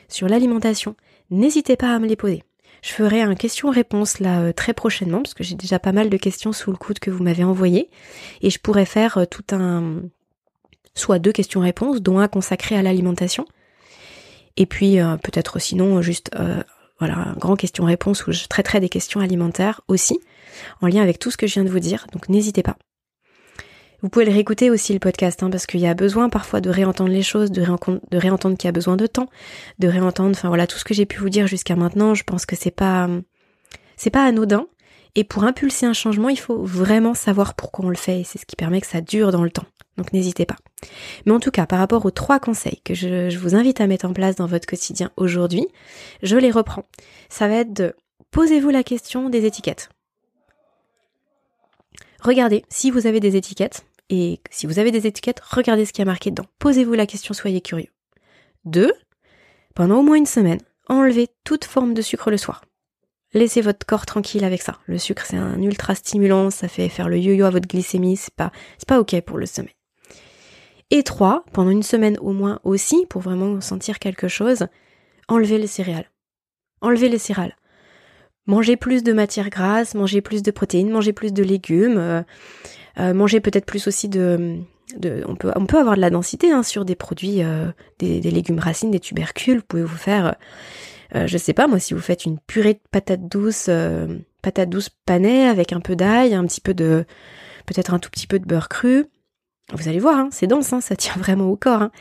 sur 0.08 0.28
l'alimentation, 0.28 0.96
n'hésitez 1.30 1.76
pas 1.76 1.94
à 1.94 2.00
me 2.00 2.08
les 2.08 2.16
poser. 2.16 2.44
Je 2.82 2.92
ferai 2.92 3.22
un 3.22 3.36
question-réponse 3.36 4.20
là 4.20 4.40
euh, 4.42 4.54
très 4.54 4.74
prochainement, 4.74 5.22
parce 5.22 5.34
que 5.34 5.44
j'ai 5.44 5.56
déjà 5.56 5.80
pas 5.80 5.92
mal 5.92 6.10
de 6.10 6.18
questions 6.18 6.54
sous 6.54 6.72
le 6.72 6.78
coude 6.78 7.00
que 7.00 7.12
vous 7.12 7.24
m'avez 7.24 7.44
envoyées, 7.44 7.90
et 8.42 8.50
je 8.50 8.60
pourrais 8.60 8.86
faire 8.86 9.18
euh, 9.18 9.26
tout 9.26 9.44
un 9.52 10.02
soit 10.94 11.20
deux 11.20 11.32
questions-réponses, 11.32 12.02
dont 12.02 12.20
un 12.20 12.28
consacré 12.28 12.76
à 12.78 12.82
l'alimentation, 12.82 13.46
et 14.56 14.66
puis 14.66 15.00
euh, 15.00 15.18
peut-être 15.18 15.60
sinon 15.60 16.02
juste 16.02 16.32
voilà, 17.00 17.18
un 17.18 17.34
grand 17.34 17.56
question-réponse 17.56 18.28
où 18.28 18.32
je 18.32 18.46
traiterai 18.48 18.80
des 18.80 18.90
questions 18.90 19.20
alimentaires 19.20 19.82
aussi, 19.88 20.20
en 20.82 20.88
lien 20.88 21.02
avec 21.02 21.20
tout 21.20 21.32
ce 21.32 21.38
que 21.38 21.48
je 21.48 21.54
viens 21.54 21.64
de 21.64 21.70
vous 21.70 21.80
dire, 21.80 22.08
donc 22.14 22.30
n'hésitez 22.30 22.64
pas. 22.64 22.78
Vous 24.02 24.10
pouvez 24.10 24.26
le 24.26 24.32
réécouter 24.32 24.70
aussi 24.70 24.94
le 24.94 25.00
podcast, 25.00 25.42
hein, 25.42 25.50
parce 25.50 25.66
qu'il 25.66 25.80
y 25.80 25.88
a 25.88 25.96
besoin 25.96 26.30
parfois 26.30 26.62
de 26.62 26.70
réentendre 26.70 27.10
les 27.10 27.24
choses, 27.24 27.52
de, 27.52 27.64
de 27.64 28.18
réentendre 28.18 28.56
qu'il 28.56 28.68
y 28.68 28.70
a 28.70 28.72
besoin 28.72 28.96
de 28.96 29.08
temps, 29.08 29.28
de 29.80 29.88
réentendre, 29.88 30.32
enfin 30.32 30.50
voilà, 30.50 30.68
tout 30.68 30.78
ce 30.78 30.86
que 30.86 30.94
j'ai 30.94 31.08
pu 31.08 31.20
vous 31.20 31.30
dire 31.30 31.48
jusqu'à 31.48 31.76
maintenant, 31.76 32.14
je 32.14 32.24
pense 32.24 32.46
que 32.46 32.56
c'est 32.56 32.72
pas, 32.72 33.10
c'est 33.96 34.12
pas 34.12 34.24
anodin. 34.24 34.68
Et 35.16 35.24
pour 35.24 35.46
impulser 35.46 35.88
un 35.88 35.94
changement, 35.94 36.30
il 36.30 36.38
faut 36.38 36.64
vraiment 36.64 37.16
savoir 37.16 37.56
pourquoi 37.56 37.86
on 37.86 37.90
le 37.90 37.96
fait, 37.96 38.22
et 38.22 38.24
c'est 38.24 38.38
ce 38.38 38.46
qui 38.46 38.56
permet 38.56 38.82
que 38.82 38.88
ça 38.88 39.02
dure 39.02 39.32
dans 39.32 39.44
le 39.44 39.50
temps. 39.50 39.66
Donc 39.98 40.14
n'hésitez 40.14 40.46
pas. 40.46 40.58
Mais 41.26 41.32
en 41.32 41.40
tout 41.40 41.52
cas, 41.52 41.66
par 41.66 41.80
rapport 41.80 42.06
aux 42.06 42.12
trois 42.12 42.40
conseils 42.40 42.82
que 42.84 42.94
je, 42.94 43.36
vous 43.38 43.56
invite 43.56 43.82
à 43.82 43.88
mettre 43.88 44.06
en 44.06 44.14
place 44.14 44.36
dans 44.36 44.46
votre 44.46 44.68
quotidien 44.68 45.12
aujourd'hui, 45.18 45.68
je 46.22 46.38
les 46.38 46.52
reprends. 46.52 46.86
Ça 47.30 47.48
va 47.48 47.56
être 47.56 47.74
de 47.74 47.96
posez-vous 48.32 48.70
la 48.70 48.84
question 48.84 49.30
des 49.30 49.46
étiquettes. 49.46 49.90
Regardez 52.22 52.64
si 52.70 52.92
vous 52.92 53.08
avez 53.08 53.20
des 53.20 53.36
étiquettes, 53.36 53.86
et 54.10 54.40
si 54.52 54.68
vous 54.68 54.80
avez 54.80 54.92
des 54.92 55.06
étiquettes, 55.06 55.42
regardez 55.42 55.86
ce 55.86 55.94
qui 55.94 56.02
a 56.02 56.06
marqué 56.06 56.32
dedans. 56.32 56.46
Posez-vous 56.60 56.94
la 56.94 57.06
question, 57.06 57.34
soyez 57.34 57.62
curieux. 57.62 57.92
Deux, 58.64 58.94
pendant 59.76 60.00
au 60.00 60.04
moins 60.04 60.16
une 60.16 60.26
semaine, 60.26 60.62
enlevez 60.88 61.28
toute 61.44 61.66
forme 61.66 61.94
de 61.94 62.02
sucre 62.02 62.32
le 62.32 62.38
soir. 62.38 62.64
Laissez 63.34 63.62
votre 63.62 63.86
corps 63.86 64.06
tranquille 64.06 64.46
avec 64.46 64.62
ça. 64.62 64.80
Le 64.86 64.98
sucre, 64.98 65.26
c'est 65.26 65.36
un 65.36 65.62
ultra 65.62 65.96
stimulant, 65.96 66.50
ça 66.50 66.70
fait 66.70 66.88
faire 66.88 67.10
le 67.10 67.20
yo-yo 67.20 67.46
à 67.46 67.50
votre 67.50 67.68
glycémie, 67.68 68.16
c'est 68.16 68.34
pas, 68.34 68.52
pas 68.88 69.00
ok 69.00 69.20
pour 69.22 69.38
le 69.38 69.46
sommeil. 69.46 69.77
Et 70.90 71.04
trois, 71.04 71.44
pendant 71.52 71.70
une 71.70 71.84
semaine 71.84 72.18
au 72.22 72.32
moins 72.32 72.60
aussi, 72.64 73.06
pour 73.10 73.22
vraiment 73.22 73.60
sentir 73.60 74.00
quelque 74.00 74.28
chose, 74.28 74.68
enlevez 75.28 75.58
les 75.58 75.68
céréales. 75.68 76.10
Enlevez 76.82 77.10
les 77.10 77.18
céréales. 77.18 77.56
Mangez 78.46 78.78
plus 78.78 79.04
de 79.04 79.12
matières 79.12 79.50
grasses, 79.50 79.94
mangez 79.94 80.22
plus 80.22 80.42
de 80.42 80.52
protéines, 80.52 80.90
mangez 80.90 81.12
plus 81.12 81.34
de 81.34 81.44
légumes, 81.44 81.98
euh, 81.98 82.22
euh, 82.98 83.14
mangez 83.14 83.42
peut-être 83.42 83.66
plus 83.66 83.88
aussi 83.88 84.08
de, 84.08 84.60
on 85.26 85.36
peut 85.36 85.78
avoir 85.78 85.98
de 85.98 86.02
la 86.02 86.10
densité 86.10 86.52
hein, 86.52 86.64
sur 86.64 86.86
des 86.86 86.96
produits, 86.96 87.44
euh, 87.44 87.66
des, 88.00 88.22
légumes 88.22 88.60
racines, 88.60 88.90
des 88.90 89.02
tubercules. 89.02 89.58
Vous 89.58 89.66
pouvez 89.68 89.84
vous 89.84 89.98
faire, 89.98 90.36
je 91.14 91.38
sais 91.38 91.52
pas 91.52 91.68
moi, 91.68 91.80
si 91.80 91.94
vous 91.94 92.00
faites 92.00 92.24
une 92.24 92.40
purée 92.40 92.76
de 92.76 92.80
patates 92.90 93.28
douces, 93.28 93.70
patates 94.42 94.70
douces 94.70 94.92
panées 95.06 95.46
avec 95.46 95.74
un 95.74 95.82
peu 95.82 95.98
d'ail, 95.98 96.34
un 96.34 96.46
petit 96.46 96.62
peu 96.62 96.74
de, 96.74 97.04
peut-être 97.66 97.94
un 97.94 98.00
tout 98.00 98.10
petit 98.10 98.28
peu 98.28 98.40
de 98.40 98.46
beurre 98.46 98.70
cru. 98.70 99.08
Vous 99.74 99.90
allez 99.90 100.00
voir, 100.00 100.18
hein, 100.18 100.30
c'est 100.32 100.48
dense, 100.48 100.72
hein, 100.72 100.80
ça 100.80 100.96
tient 100.96 101.16
vraiment 101.18 101.48
au 101.48 101.58
corps. 101.58 101.82
Hein. 101.82 101.92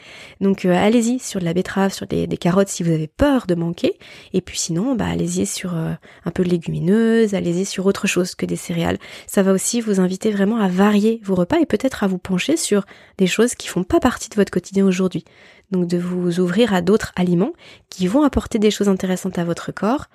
Donc 0.41 0.65
euh, 0.65 0.73
allez-y 0.73 1.19
sur 1.19 1.41
de 1.41 1.45
la 1.45 1.53
betterave, 1.53 1.93
sur 1.93 2.07
des, 2.07 2.29
carottes 2.29 2.69
si 2.69 2.85
vous 2.85 2.93
avez 2.93 3.09
peur 3.09 3.49
de 3.49 3.57
manquer. 3.57 3.99
Et 4.33 4.41
puis 4.41 4.57
sinon, 4.57 4.95
bah, 4.95 5.07
allez-y 5.07 5.47
sur 5.47 5.75
euh, 5.77 5.93
un 6.25 6.31
peu 6.31 6.45
de 6.45 6.49
légumineuses, 6.49 7.35
allez-y 7.35 7.65
sur 7.65 7.85
autre 7.87 8.07
chose 8.07 8.37
que 8.37 8.47
des 8.47 8.55
céréales. 8.55 8.99
Ça 9.27 9.43
va 9.43 9.53
aussi 9.53 9.81
vous 9.81 9.99
inviter 9.99 10.31
vraiment 10.31 10.59
à 10.59 10.69
varier 10.69 11.21
vos 11.25 11.35
repas 11.35 11.59
et 11.59 11.67
peut-être 11.67 12.05
à 12.05 12.07
vous 12.07 12.19
pencher 12.19 12.57
sur 12.57 12.87
des 13.19 13.27
choses 13.27 13.57
qui 13.57 13.67
font 13.67 13.83
pas 13.83 13.99
partie 13.99 14.29
de 14.31 14.37
votre 14.37 14.53
quotidien 14.53 14.87
aujourd'hui. 14.87 15.25
Donc 15.73 15.89
de 15.89 15.99
vous 15.99 16.39
ouvrir 16.39 16.73
à 16.73 16.83
d'autres 16.83 17.13
aliments 17.17 17.53
qui 17.91 18.07
vont 18.07 18.23
apporter 18.23 18.61
des 18.61 18.71
choses 18.71 18.89
intéressantes 18.89 19.41
à 19.41 19.45
votre 19.45 19.73
corps 19.73 20.07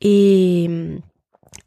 et 0.00 0.68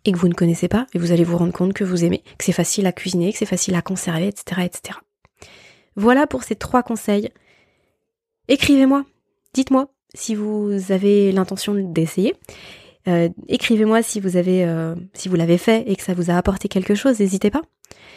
et 0.06 0.12
que 0.12 0.18
vous 0.18 0.28
ne 0.28 0.34
connaissez 0.34 0.68
pas, 0.68 0.88
et 0.94 1.00
vous 1.00 1.12
allez 1.12 1.24
vous 1.24 1.38
rendre 1.38 1.54
compte 1.54 1.74
que 1.74 1.84
vous 1.84 2.04
aimez, 2.04 2.24
que 2.38 2.46
c'est 2.46 2.52
facile 2.52 2.88
à 2.88 2.92
cuisiner, 2.92 3.32
que 3.32 3.38
c'est 3.38 3.46
facile 3.46 3.76
à 3.76 3.82
conserver, 3.82 4.28
etc., 4.28 4.62
etc. 4.64 5.00
Voilà 5.96 6.28
pour 6.28 6.44
ces 6.44 6.56
trois 6.56 6.84
conseils. 6.84 7.30
Écrivez-moi, 8.48 9.06
dites-moi 9.54 9.92
si 10.14 10.36
vous 10.36 10.92
avez 10.92 11.32
l'intention 11.32 11.74
d'essayer. 11.74 12.36
Euh, 13.08 13.30
écrivez-moi 13.48 14.04
si 14.04 14.20
vous 14.20 14.38
avez, 14.38 14.64
euh, 14.66 14.96
si 15.14 15.30
vous 15.30 15.36
l'avez 15.36 15.58
fait 15.58 15.84
et 15.88 15.96
que 15.96 16.04
ça 16.04 16.14
vous 16.14 16.30
a 16.30 16.36
apporté 16.36 16.68
quelque 16.68 16.96
chose. 16.96 17.20
N'hésitez 17.20 17.50
pas. 17.50 17.62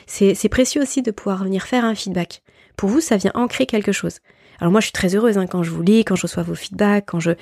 C'est, 0.07 0.49
précieux 0.49 0.83
aussi 0.83 1.03
de 1.03 1.11
pouvoir 1.11 1.45
venir 1.45 1.65
faire 1.65 1.85
un 1.85 1.95
feedback. 1.95 2.43
Pour 2.77 2.89
vous, 2.89 3.01
ça 3.01 3.17
vient 3.17 3.33
ancrer 3.35 3.67
quelque 3.67 3.93
chose. 3.93 4.19
Alors 4.61 4.71
moi, 4.71 4.81
je 4.81 4.87
suis 4.87 4.93
très 4.93 5.15
heureuse 5.17 5.39
hein, 5.39 5.47
quand 5.47 5.63
je 5.63 5.71
vous 5.71 5.83
lis, 5.83 6.05
quand 6.05 6.17
je 6.17 6.23
reçois 6.23 6.43
vos 6.43 6.55
feedbacks, 6.55 7.07
quand 7.07 7.21
je, 7.21 7.33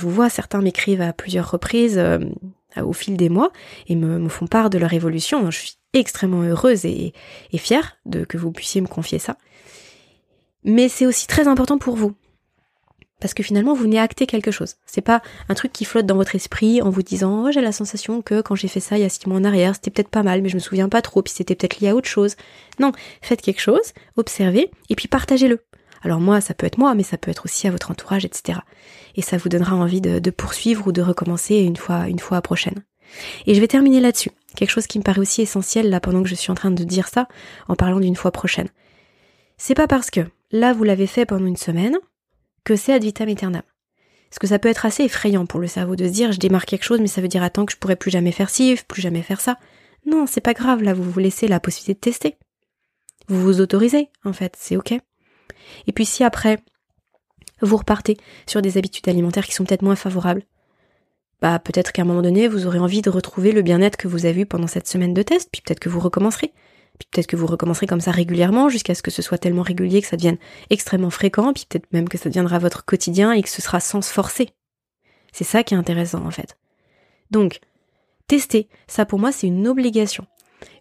vous 0.00 0.10
vois. 0.10 0.30
Certains 0.30 0.62
m'écrivent 0.62 1.02
à 1.02 1.12
plusieurs 1.12 1.50
reprises 1.50 1.98
euh, 1.98 2.18
au 2.82 2.92
fil 2.92 3.16
des 3.16 3.28
mois 3.28 3.52
et 3.86 3.96
me, 3.96 4.18
me, 4.18 4.28
font 4.28 4.46
part 4.46 4.70
de 4.70 4.78
leur 4.78 4.92
évolution. 4.94 5.50
Je 5.50 5.58
suis 5.58 5.76
extrêmement 5.94 6.42
heureuse 6.42 6.84
et, 6.84 7.14
fière 7.56 7.96
de 8.04 8.24
que 8.24 8.36
vous 8.36 8.52
puissiez 8.52 8.80
me 8.80 8.86
confier 8.86 9.18
ça. 9.18 9.36
Mais 10.64 10.88
c'est 10.88 11.06
aussi 11.06 11.26
très 11.26 11.48
important 11.48 11.78
pour 11.78 11.96
vous. 11.96 12.14
Parce 13.20 13.32
que 13.32 13.42
finalement, 13.42 13.74
vous 13.74 13.84
venez 13.84 13.98
acter 13.98 14.26
quelque 14.26 14.50
chose. 14.50 14.74
C'est 14.84 15.00
pas 15.00 15.22
un 15.48 15.54
truc 15.54 15.72
qui 15.72 15.84
flotte 15.86 16.04
dans 16.04 16.16
votre 16.16 16.34
esprit 16.34 16.82
en 16.82 16.90
vous 16.90 17.02
disant, 17.02 17.46
oh, 17.46 17.50
j'ai 17.52 17.62
la 17.62 17.72
sensation 17.72 18.20
que 18.20 18.42
quand 18.42 18.54
j'ai 18.54 18.68
fait 18.68 18.80
ça 18.80 18.98
il 18.98 19.02
y 19.02 19.04
a 19.04 19.08
six 19.08 19.26
mois 19.26 19.38
en 19.38 19.44
arrière, 19.44 19.74
c'était 19.74 19.90
peut-être 19.90 20.10
pas 20.10 20.22
mal, 20.22 20.42
mais 20.42 20.48
je 20.50 20.56
me 20.56 20.60
souviens 20.60 20.88
pas 20.88 21.00
trop, 21.00 21.22
puis 21.22 21.32
c'était 21.34 21.54
peut-être 21.54 21.80
lié 21.80 21.88
à 21.88 21.94
autre 21.94 22.08
chose. 22.08 22.36
Non, 22.80 22.92
faites 23.22 23.40
quelque 23.40 23.60
chose, 23.60 23.94
observez, 24.16 24.70
et 24.90 24.94
puis 24.94 25.08
partagez-le. 25.08 25.60
Alors 26.02 26.20
moi, 26.20 26.42
ça 26.42 26.52
peut 26.52 26.66
être 26.66 26.76
moi, 26.76 26.94
mais 26.94 27.02
ça 27.02 27.16
peut 27.16 27.30
être 27.30 27.46
aussi 27.46 27.66
à 27.66 27.70
votre 27.70 27.90
entourage, 27.90 28.26
etc. 28.26 28.58
Et 29.14 29.22
ça 29.22 29.38
vous 29.38 29.48
donnera 29.48 29.74
envie 29.74 30.02
de, 30.02 30.18
de 30.18 30.30
poursuivre 30.30 30.88
ou 30.88 30.92
de 30.92 31.00
recommencer 31.00 31.56
une 31.56 31.76
fois, 31.76 32.08
une 32.08 32.18
fois 32.18 32.42
prochaine. 32.42 32.84
Et 33.46 33.54
je 33.54 33.60
vais 33.60 33.68
terminer 33.68 34.00
là-dessus. 34.00 34.30
Quelque 34.54 34.70
chose 34.70 34.86
qui 34.86 34.98
me 34.98 35.04
paraît 35.04 35.20
aussi 35.20 35.42
essentiel 35.42 35.90
là 35.90 36.00
pendant 36.00 36.22
que 36.22 36.28
je 36.28 36.34
suis 36.34 36.50
en 36.50 36.54
train 36.54 36.70
de 36.70 36.84
dire 36.84 37.08
ça, 37.08 37.28
en 37.68 37.74
parlant 37.74 38.00
d'une 38.00 38.16
fois 38.16 38.30
prochaine. 38.30 38.68
C'est 39.56 39.74
pas 39.74 39.86
parce 39.86 40.10
que 40.10 40.20
là 40.50 40.72
vous 40.72 40.84
l'avez 40.84 41.06
fait 41.06 41.26
pendant 41.26 41.46
une 41.46 41.56
semaine 41.56 41.96
que 42.64 42.76
c'est 42.76 42.92
ad 42.92 43.02
vitam 43.02 43.28
aeternam. 43.28 43.62
Parce 44.30 44.38
que 44.38 44.46
ça 44.46 44.58
peut 44.58 44.68
être 44.68 44.86
assez 44.86 45.04
effrayant 45.04 45.46
pour 45.46 45.60
le 45.60 45.66
cerveau 45.66 45.96
de 45.96 46.06
se 46.06 46.12
dire 46.12 46.32
je 46.32 46.38
démarre 46.38 46.66
quelque 46.66 46.84
chose 46.84 47.00
mais 47.00 47.06
ça 47.06 47.20
veut 47.20 47.28
dire 47.28 47.42
attends 47.42 47.66
que 47.66 47.72
je 47.72 47.78
pourrais 47.78 47.96
plus 47.96 48.10
jamais 48.10 48.32
faire 48.32 48.50
ci, 48.50 48.78
plus 48.88 49.02
jamais 49.02 49.22
faire 49.22 49.40
ça. 49.40 49.58
Non, 50.06 50.26
c'est 50.26 50.40
pas 50.40 50.54
grave, 50.54 50.82
là 50.82 50.94
vous 50.94 51.08
vous 51.08 51.20
laissez 51.20 51.48
la 51.48 51.60
possibilité 51.60 51.94
de 51.94 52.00
tester. 52.00 52.36
Vous 53.28 53.40
vous 53.40 53.60
autorisez, 53.60 54.10
en 54.24 54.34
fait, 54.34 54.54
c'est 54.58 54.76
ok. 54.76 54.92
Et 55.86 55.92
puis 55.92 56.04
si 56.04 56.24
après, 56.24 56.58
vous 57.62 57.76
repartez 57.76 58.18
sur 58.46 58.60
des 58.62 58.76
habitudes 58.76 59.08
alimentaires 59.08 59.46
qui 59.46 59.52
sont 59.52 59.64
peut-être 59.64 59.82
moins 59.82 59.96
favorables, 59.96 60.42
bah 61.44 61.58
peut-être 61.58 61.92
qu'à 61.92 62.00
un 62.00 62.04
moment 62.06 62.22
donné, 62.22 62.48
vous 62.48 62.66
aurez 62.66 62.78
envie 62.78 63.02
de 63.02 63.10
retrouver 63.10 63.52
le 63.52 63.60
bien-être 63.60 63.98
que 63.98 64.08
vous 64.08 64.24
avez 64.24 64.40
eu 64.40 64.46
pendant 64.46 64.66
cette 64.66 64.88
semaine 64.88 65.12
de 65.12 65.20
test, 65.20 65.50
puis 65.52 65.60
peut-être 65.60 65.78
que 65.78 65.90
vous 65.90 66.00
recommencerez. 66.00 66.54
Puis 66.98 67.06
peut-être 67.10 67.26
que 67.26 67.36
vous 67.36 67.46
recommencerez 67.46 67.86
comme 67.86 68.00
ça 68.00 68.12
régulièrement 68.12 68.70
jusqu'à 68.70 68.94
ce 68.94 69.02
que 69.02 69.10
ce 69.10 69.20
soit 69.20 69.36
tellement 69.36 69.60
régulier 69.60 70.00
que 70.00 70.08
ça 70.08 70.16
devienne 70.16 70.38
extrêmement 70.70 71.10
fréquent, 71.10 71.52
puis 71.52 71.66
peut-être 71.68 71.92
même 71.92 72.08
que 72.08 72.16
ça 72.16 72.30
deviendra 72.30 72.58
votre 72.58 72.86
quotidien 72.86 73.32
et 73.32 73.42
que 73.42 73.50
ce 73.50 73.60
sera 73.60 73.78
sans 73.80 74.00
se 74.00 74.10
forcer. 74.10 74.48
C'est 75.32 75.44
ça 75.44 75.62
qui 75.62 75.74
est 75.74 75.76
intéressant 75.76 76.24
en 76.24 76.30
fait. 76.30 76.56
Donc, 77.30 77.60
tester, 78.26 78.70
ça 78.86 79.04
pour 79.04 79.18
moi 79.18 79.30
c'est 79.30 79.46
une 79.46 79.68
obligation. 79.68 80.26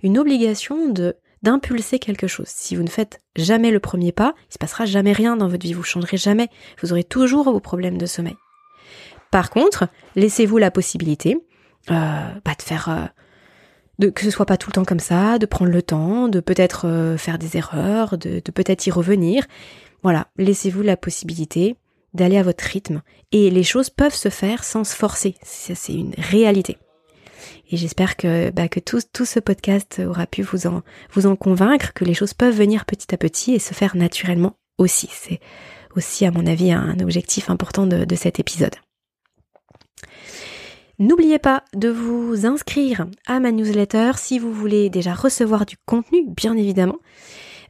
Une 0.01 0.17
obligation 0.17 0.87
de 0.87 1.17
d'impulser 1.41 1.99
quelque 1.99 2.27
chose. 2.27 2.47
Si 2.47 2.77
vous 2.77 2.83
ne 2.83 2.89
faites 2.89 3.19
jamais 3.35 3.69
le 3.69 3.81
premier 3.81 4.13
pas, 4.13 4.33
il 4.49 4.53
se 4.53 4.59
passera 4.59 4.85
jamais 4.85 5.11
rien 5.11 5.35
dans 5.35 5.49
votre 5.49 5.63
vie, 5.63 5.73
vous 5.73 5.83
changerez 5.83 6.15
jamais, 6.15 6.47
vous 6.81 6.93
aurez 6.93 7.03
toujours 7.03 7.51
vos 7.51 7.59
problèmes 7.59 7.97
de 7.97 8.05
sommeil. 8.05 8.37
Par 9.33 9.49
contre, 9.49 9.87
laissez-vous 10.15 10.59
la 10.59 10.69
possibilité 10.69 11.39
euh, 11.89 11.93
bah, 12.45 12.51
de 12.55 12.61
faire... 12.61 12.89
Euh, 12.89 13.05
de, 13.97 14.09
que 14.09 14.21
ce 14.21 14.29
soit 14.29 14.45
pas 14.45 14.57
tout 14.57 14.69
le 14.69 14.73
temps 14.73 14.85
comme 14.85 14.99
ça, 14.99 15.39
de 15.39 15.47
prendre 15.47 15.71
le 15.71 15.81
temps, 15.81 16.27
de 16.27 16.39
peut-être 16.39 16.87
euh, 16.87 17.17
faire 17.17 17.39
des 17.39 17.57
erreurs, 17.57 18.19
de, 18.19 18.41
peut-être 18.41 18.85
y 18.85 18.91
revenir. 18.91 19.45
Voilà, 20.03 20.27
laissez-vous 20.37 20.83
la 20.83 20.97
possibilité 20.97 21.77
d'aller 22.13 22.37
à 22.37 22.43
votre 22.43 22.63
rythme. 22.63 23.01
Et 23.31 23.49
les 23.49 23.63
choses 23.63 23.89
peuvent 23.89 24.13
se 24.13 24.29
faire 24.29 24.63
sans 24.63 24.83
se 24.83 24.95
forcer. 24.95 25.33
C'est 25.41 25.93
une 25.93 26.13
réalité. 26.15 26.77
Et 27.71 27.77
j'espère 27.77 28.17
que, 28.17 28.51
bah, 28.51 28.67
tout, 28.69 29.25
ce 29.25 29.39
podcast 29.39 29.99
aura 30.07 30.27
pu 30.27 30.43
vous 30.43 30.67
en, 30.67 31.35
convaincre, 31.35 31.93
que 31.93 32.05
les 32.05 32.13
choses 32.13 32.35
peuvent 32.35 32.55
venir 32.55 32.85
petit 32.85 33.15
à 33.15 33.17
petit 33.17 33.55
et 33.55 33.59
se 33.59 33.73
faire 33.73 33.95
naturellement 33.95 34.57
aussi. 34.77 35.09
C'est 35.11 35.39
aussi, 35.95 36.23
à 36.23 36.29
mon 36.29 36.45
avis, 36.45 36.71
un 36.71 36.99
objectif 36.99 37.49
important 37.49 37.87
de 37.87 38.15
cet 38.15 38.39
épisode. 38.39 38.75
N'oubliez 40.99 41.39
pas 41.39 41.63
de 41.73 41.89
vous 41.89 42.45
inscrire 42.45 43.07
à 43.25 43.39
ma 43.39 43.51
newsletter 43.51 44.11
si 44.15 44.37
vous 44.37 44.53
voulez 44.53 44.89
déjà 44.89 45.13
recevoir 45.13 45.65
du 45.65 45.75
contenu, 45.85 46.25
bien 46.27 46.55
évidemment. 46.55 46.97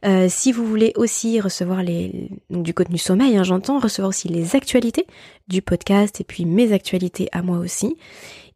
Euh, 0.04 0.26
si 0.28 0.52
vous 0.52 0.66
voulez 0.66 0.92
aussi 0.96 1.40
recevoir 1.40 1.82
du 1.82 2.74
contenu 2.74 2.98
sommeil, 2.98 3.38
hein, 3.38 3.42
j'entends, 3.42 3.78
recevoir 3.78 4.10
aussi 4.10 4.28
les 4.28 4.54
actualités 4.54 5.06
du 5.48 5.62
podcast 5.62 6.20
et 6.20 6.24
puis 6.24 6.44
mes 6.44 6.72
actualités 6.72 7.28
à 7.32 7.40
moi 7.42 7.58
aussi. 7.58 7.96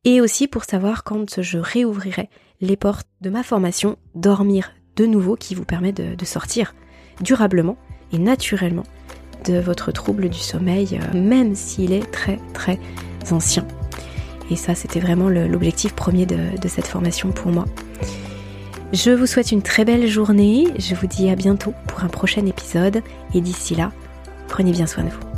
Et 0.04 0.20
aussi 0.20 0.46
pour 0.46 0.64
savoir 0.64 1.04
quand 1.04 1.40
je 1.40 1.58
réouvrirai 1.58 2.28
les 2.60 2.76
portes 2.76 3.08
de 3.22 3.30
ma 3.30 3.42
formation 3.42 3.96
Dormir 4.14 4.72
de 4.96 5.06
nouveau 5.06 5.36
qui 5.36 5.54
vous 5.54 5.64
permet 5.64 5.92
de, 5.92 6.14
de 6.14 6.24
sortir 6.24 6.74
durablement 7.20 7.78
et 8.12 8.18
naturellement 8.18 8.84
de 9.46 9.58
votre 9.58 9.92
trouble 9.92 10.28
du 10.28 10.38
sommeil, 10.38 11.00
euh, 11.00 11.18
même 11.18 11.54
s'il 11.54 11.92
est 11.92 12.10
très 12.10 12.38
très 12.52 12.78
ancien. 13.30 13.66
Et 14.50 14.56
ça, 14.56 14.74
c'était 14.74 15.00
vraiment 15.00 15.28
l'objectif 15.28 15.94
premier 15.94 16.26
de, 16.26 16.68
cette 16.68 16.86
formation 16.86 17.30
pour 17.30 17.52
moi. 17.52 17.64
Je 18.92 19.10
vous 19.10 19.26
souhaite 19.26 19.52
une 19.52 19.62
très 19.62 19.84
belle 19.84 20.06
journée, 20.08 20.68
je 20.78 20.94
vous 20.94 21.06
dis 21.06 21.28
à 21.28 21.34
bientôt 21.34 21.74
pour 21.86 22.02
un 22.02 22.08
prochain 22.08 22.46
épisode 22.46 23.02
et 23.34 23.40
d'ici 23.42 23.74
là, 23.74 23.92
prenez 24.48 24.72
bien 24.72 24.86
soin 24.86 25.04
de 25.04 25.10
vous. 25.10 25.37